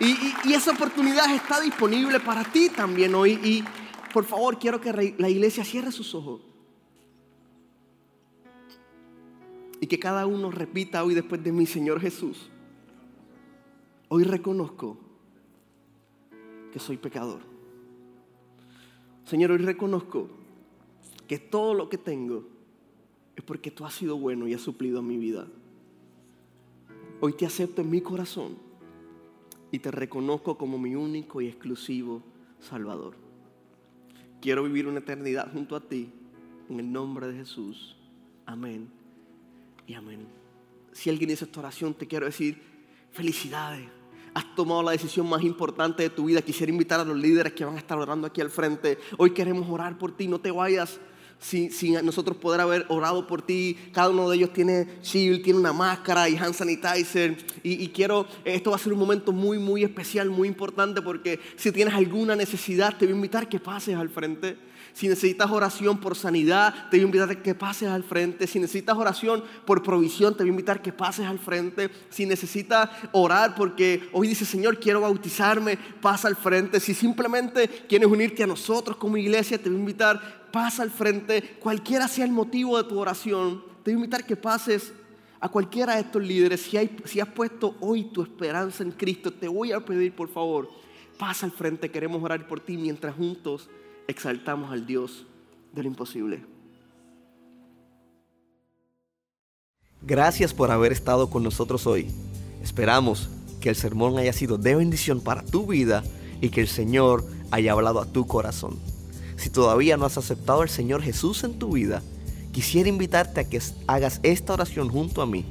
Y, 0.00 0.52
esa 0.52 0.72
oportunidad 0.72 1.32
está 1.34 1.60
disponible 1.60 2.20
para 2.20 2.44
ti 2.44 2.68
también 2.68 3.14
hoy. 3.14 3.32
Y 3.42 3.64
por 4.12 4.24
favor, 4.24 4.58
quiero 4.58 4.80
que 4.80 5.14
la 5.16 5.28
iglesia 5.28 5.64
cierre 5.64 5.90
sus 5.90 6.14
ojos. 6.14 6.42
Y 9.80 9.86
que 9.86 9.98
cada 9.98 10.26
uno 10.26 10.50
repita 10.50 11.02
hoy 11.02 11.14
después 11.14 11.42
de 11.42 11.52
mí, 11.52 11.64
Señor 11.64 12.00
Jesús. 12.00 12.50
Hoy 14.08 14.24
reconozco 14.24 14.98
que 16.72 16.78
soy 16.78 16.98
pecador. 16.98 17.40
Señor, 19.24 19.52
hoy 19.52 19.58
reconozco 19.58 20.43
que 21.26 21.38
todo 21.38 21.74
lo 21.74 21.88
que 21.88 21.98
tengo 21.98 22.44
es 23.36 23.42
porque 23.42 23.70
tú 23.70 23.84
has 23.84 23.94
sido 23.94 24.16
bueno 24.16 24.46
y 24.46 24.54
has 24.54 24.60
suplido 24.60 24.98
a 24.98 25.02
mi 25.02 25.16
vida. 25.16 25.46
Hoy 27.20 27.32
te 27.32 27.46
acepto 27.46 27.82
en 27.82 27.90
mi 27.90 28.00
corazón 28.00 28.56
y 29.70 29.78
te 29.78 29.90
reconozco 29.90 30.56
como 30.56 30.78
mi 30.78 30.94
único 30.94 31.40
y 31.40 31.48
exclusivo 31.48 32.22
Salvador. 32.60 33.14
Quiero 34.40 34.62
vivir 34.62 34.86
una 34.86 34.98
eternidad 34.98 35.50
junto 35.52 35.74
a 35.74 35.80
ti 35.80 36.12
en 36.68 36.80
el 36.80 36.92
nombre 36.92 37.26
de 37.26 37.34
Jesús. 37.38 37.96
Amén 38.46 38.88
y 39.86 39.94
amén. 39.94 40.26
Si 40.92 41.10
alguien 41.10 41.30
hizo 41.30 41.46
esta 41.46 41.60
oración, 41.60 41.94
te 41.94 42.06
quiero 42.06 42.26
decir 42.26 42.62
felicidades 43.10 43.88
has 44.34 44.54
tomado 44.56 44.82
la 44.82 44.90
decisión 44.90 45.28
más 45.28 45.42
importante 45.42 46.02
de 46.02 46.10
tu 46.10 46.24
vida. 46.24 46.42
Quisiera 46.42 46.70
invitar 46.70 46.98
a 46.98 47.04
los 47.04 47.16
líderes 47.16 47.52
que 47.52 47.64
van 47.64 47.76
a 47.76 47.78
estar 47.78 47.96
orando 47.96 48.26
aquí 48.26 48.40
al 48.40 48.50
frente. 48.50 48.98
Hoy 49.16 49.30
queremos 49.30 49.68
orar 49.70 49.96
por 49.96 50.16
ti, 50.16 50.26
no 50.26 50.40
te 50.40 50.50
vayas 50.50 51.00
sin, 51.38 51.70
nosotros 52.04 52.36
poder 52.36 52.60
haber 52.60 52.86
orado 52.88 53.26
por 53.26 53.42
ti. 53.42 53.76
Cada 53.92 54.10
uno 54.10 54.28
de 54.28 54.36
ellos 54.36 54.52
tiene 54.52 54.98
shield, 55.02 55.42
tiene 55.42 55.58
una 55.58 55.72
máscara 55.72 56.28
y 56.28 56.36
hand 56.36 56.54
sanitizer. 56.54 57.36
Y, 57.62 57.88
quiero, 57.88 58.26
esto 58.44 58.70
va 58.70 58.76
a 58.76 58.78
ser 58.78 58.92
un 58.92 58.98
momento 58.98 59.32
muy, 59.32 59.58
muy 59.58 59.84
especial, 59.84 60.30
muy 60.30 60.48
importante 60.48 61.02
porque 61.02 61.40
si 61.56 61.72
tienes 61.72 61.94
alguna 61.94 62.34
necesidad, 62.36 62.96
te 62.96 63.06
voy 63.06 63.12
a 63.12 63.16
invitar 63.16 63.48
que 63.48 63.60
pases 63.60 63.96
al 63.96 64.08
frente. 64.08 64.56
Si 64.94 65.08
necesitas 65.08 65.50
oración 65.50 65.98
por 65.98 66.14
sanidad, 66.14 66.88
te 66.88 66.98
voy 66.98 67.00
a 67.00 67.06
invitar 67.06 67.42
que 67.42 67.54
pases 67.54 67.88
al 67.88 68.04
frente. 68.04 68.46
Si 68.46 68.60
necesitas 68.60 68.96
oración 68.96 69.42
por 69.66 69.82
provisión, 69.82 70.34
te 70.36 70.44
voy 70.44 70.50
a 70.50 70.52
invitar 70.52 70.82
que 70.82 70.92
pases 70.92 71.26
al 71.26 71.40
frente. 71.40 71.90
Si 72.10 72.24
necesitas 72.26 72.90
orar 73.10 73.56
porque 73.56 74.08
hoy 74.12 74.28
dice, 74.28 74.44
Señor, 74.44 74.78
quiero 74.78 75.00
bautizarme, 75.00 75.76
pasa 76.00 76.28
al 76.28 76.36
frente. 76.36 76.78
Si 76.78 76.94
simplemente 76.94 77.68
quieres 77.88 78.06
unirte 78.06 78.44
a 78.44 78.46
nosotros 78.46 78.96
como 78.96 79.16
iglesia, 79.16 79.58
te 79.58 79.68
voy 79.68 79.78
a 79.78 79.80
invitar 79.80 80.43
pasa 80.54 80.84
al 80.84 80.92
frente, 80.92 81.56
cualquiera 81.58 82.06
sea 82.06 82.24
el 82.24 82.30
motivo 82.30 82.80
de 82.80 82.88
tu 82.88 82.96
oración, 82.96 83.64
te 83.82 83.90
voy 83.90 83.94
a 83.94 84.04
invitar 84.04 84.24
que 84.24 84.36
pases 84.36 84.92
a 85.40 85.48
cualquiera 85.48 85.96
de 85.96 86.02
estos 86.02 86.22
líderes. 86.22 86.60
Si, 86.60 87.18
has 87.18 87.28
puesto 87.30 87.74
hoy 87.80 88.04
tu 88.04 88.22
esperanza 88.22 88.84
en 88.84 88.92
Cristo, 88.92 89.32
te 89.32 89.48
voy 89.48 89.72
a 89.72 89.84
pedir 89.84 90.14
por 90.14 90.28
favor, 90.28 90.70
pasa 91.18 91.44
al 91.44 91.50
frente, 91.50 91.90
queremos 91.90 92.22
orar 92.22 92.46
por 92.46 92.60
ti 92.60 92.76
mientras 92.76 93.16
juntos 93.16 93.68
exaltamos 94.06 94.70
al 94.70 94.86
Dios 94.86 95.26
de 95.72 95.82
lo 95.82 95.88
imposible. 95.88 96.44
Gracias 100.02 100.54
por 100.54 100.70
haber 100.70 100.92
estado 100.92 101.30
con 101.30 101.42
nosotros 101.42 101.84
hoy. 101.88 102.06
Esperamos 102.62 103.28
que 103.60 103.70
el 103.70 103.74
sermón 103.74 104.18
haya 104.18 104.32
sido 104.32 104.56
de 104.56 104.76
bendición 104.76 105.20
para 105.20 105.44
tu 105.44 105.66
vida 105.66 106.04
y 106.40 106.50
que 106.50 106.60
el 106.60 106.68
Señor 106.68 107.24
haya 107.50 107.72
hablado 107.72 108.00
a 108.00 108.06
tu 108.06 108.28
corazón. 108.28 108.93
Si 109.44 109.50
todavía 109.50 109.98
no 109.98 110.06
has 110.06 110.16
aceptado 110.16 110.62
al 110.62 110.70
Señor 110.70 111.02
Jesús 111.02 111.44
en 111.44 111.58
tu 111.58 111.72
vida, 111.72 112.02
quisiera 112.50 112.88
invitarte 112.88 113.40
a 113.40 113.44
que 113.44 113.60
hagas 113.86 114.20
esta 114.22 114.54
oración 114.54 114.88
junto 114.88 115.20
a 115.20 115.26
mí, 115.26 115.44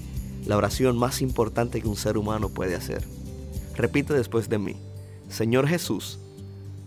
la 0.47 0.57
oración 0.57 0.97
más 0.97 1.21
importante 1.21 1.79
que 1.79 1.87
un 1.87 1.95
ser 1.95 2.17
humano 2.17 2.49
puede 2.49 2.73
hacer. 2.73 3.03
Repite 3.75 4.15
después 4.15 4.49
de 4.49 4.57
mí, 4.57 4.77
Señor 5.29 5.67
Jesús, 5.67 6.17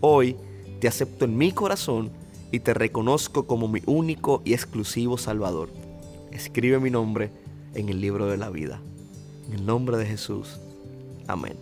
hoy 0.01 0.35
te 0.81 0.89
acepto 0.89 1.23
en 1.23 1.37
mi 1.37 1.53
corazón 1.53 2.11
y 2.51 2.59
te 2.59 2.73
reconozco 2.73 3.47
como 3.47 3.69
mi 3.69 3.81
único 3.85 4.41
y 4.43 4.51
exclusivo 4.51 5.17
Salvador. 5.17 5.69
Escribe 6.33 6.77
mi 6.81 6.89
nombre 6.89 7.29
en 7.73 7.87
el 7.87 8.01
libro 8.01 8.27
de 8.27 8.35
la 8.35 8.49
vida. 8.49 8.81
En 9.47 9.53
el 9.53 9.65
nombre 9.65 9.95
de 9.95 10.07
Jesús. 10.07 10.59
Amén. 11.25 11.55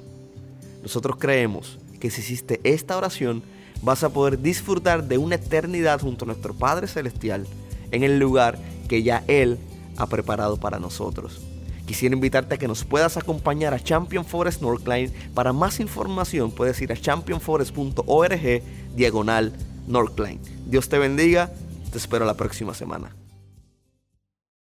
Nosotros 0.82 1.18
creemos 1.20 1.78
que 2.00 2.10
si 2.10 2.22
hiciste 2.22 2.62
esta 2.64 2.98
oración, 2.98 3.44
vas 3.82 4.04
a 4.04 4.10
poder 4.10 4.42
disfrutar 4.42 5.04
de 5.04 5.18
una 5.18 5.36
eternidad 5.36 6.02
junto 6.02 6.26
a 6.26 6.28
nuestro 6.28 6.54
Padre 6.54 6.88
Celestial 6.88 7.48
en 7.92 8.04
el 8.04 8.20
lugar 8.20 8.58
que 8.88 9.04
ya 9.04 9.24
Él 9.28 9.58
ha 9.98 10.08
preparado 10.08 10.58
para 10.58 10.80
nosotros. 10.80 11.42
Quisiera 11.86 12.16
invitarte 12.16 12.56
a 12.56 12.58
que 12.58 12.68
nos 12.68 12.84
puedas 12.84 13.16
acompañar 13.16 13.74
a 13.74 13.80
Champion 13.80 14.26
Forest 14.26 14.62
Northline. 14.62 15.14
Para 15.34 15.54
más 15.54 15.80
información 15.80 16.52
puedes 16.52 16.82
ir 16.82 16.92
a 16.92 16.98
championforest.org 16.98 18.64
diagonal 18.96 19.54
Northline. 19.88 20.40
Dios 20.66 20.90
te 20.90 20.98
bendiga, 20.98 21.52
te 21.92 21.98
espero 21.98 22.26
la 22.26 22.34
próxima 22.34 22.74
semana. 22.74 23.25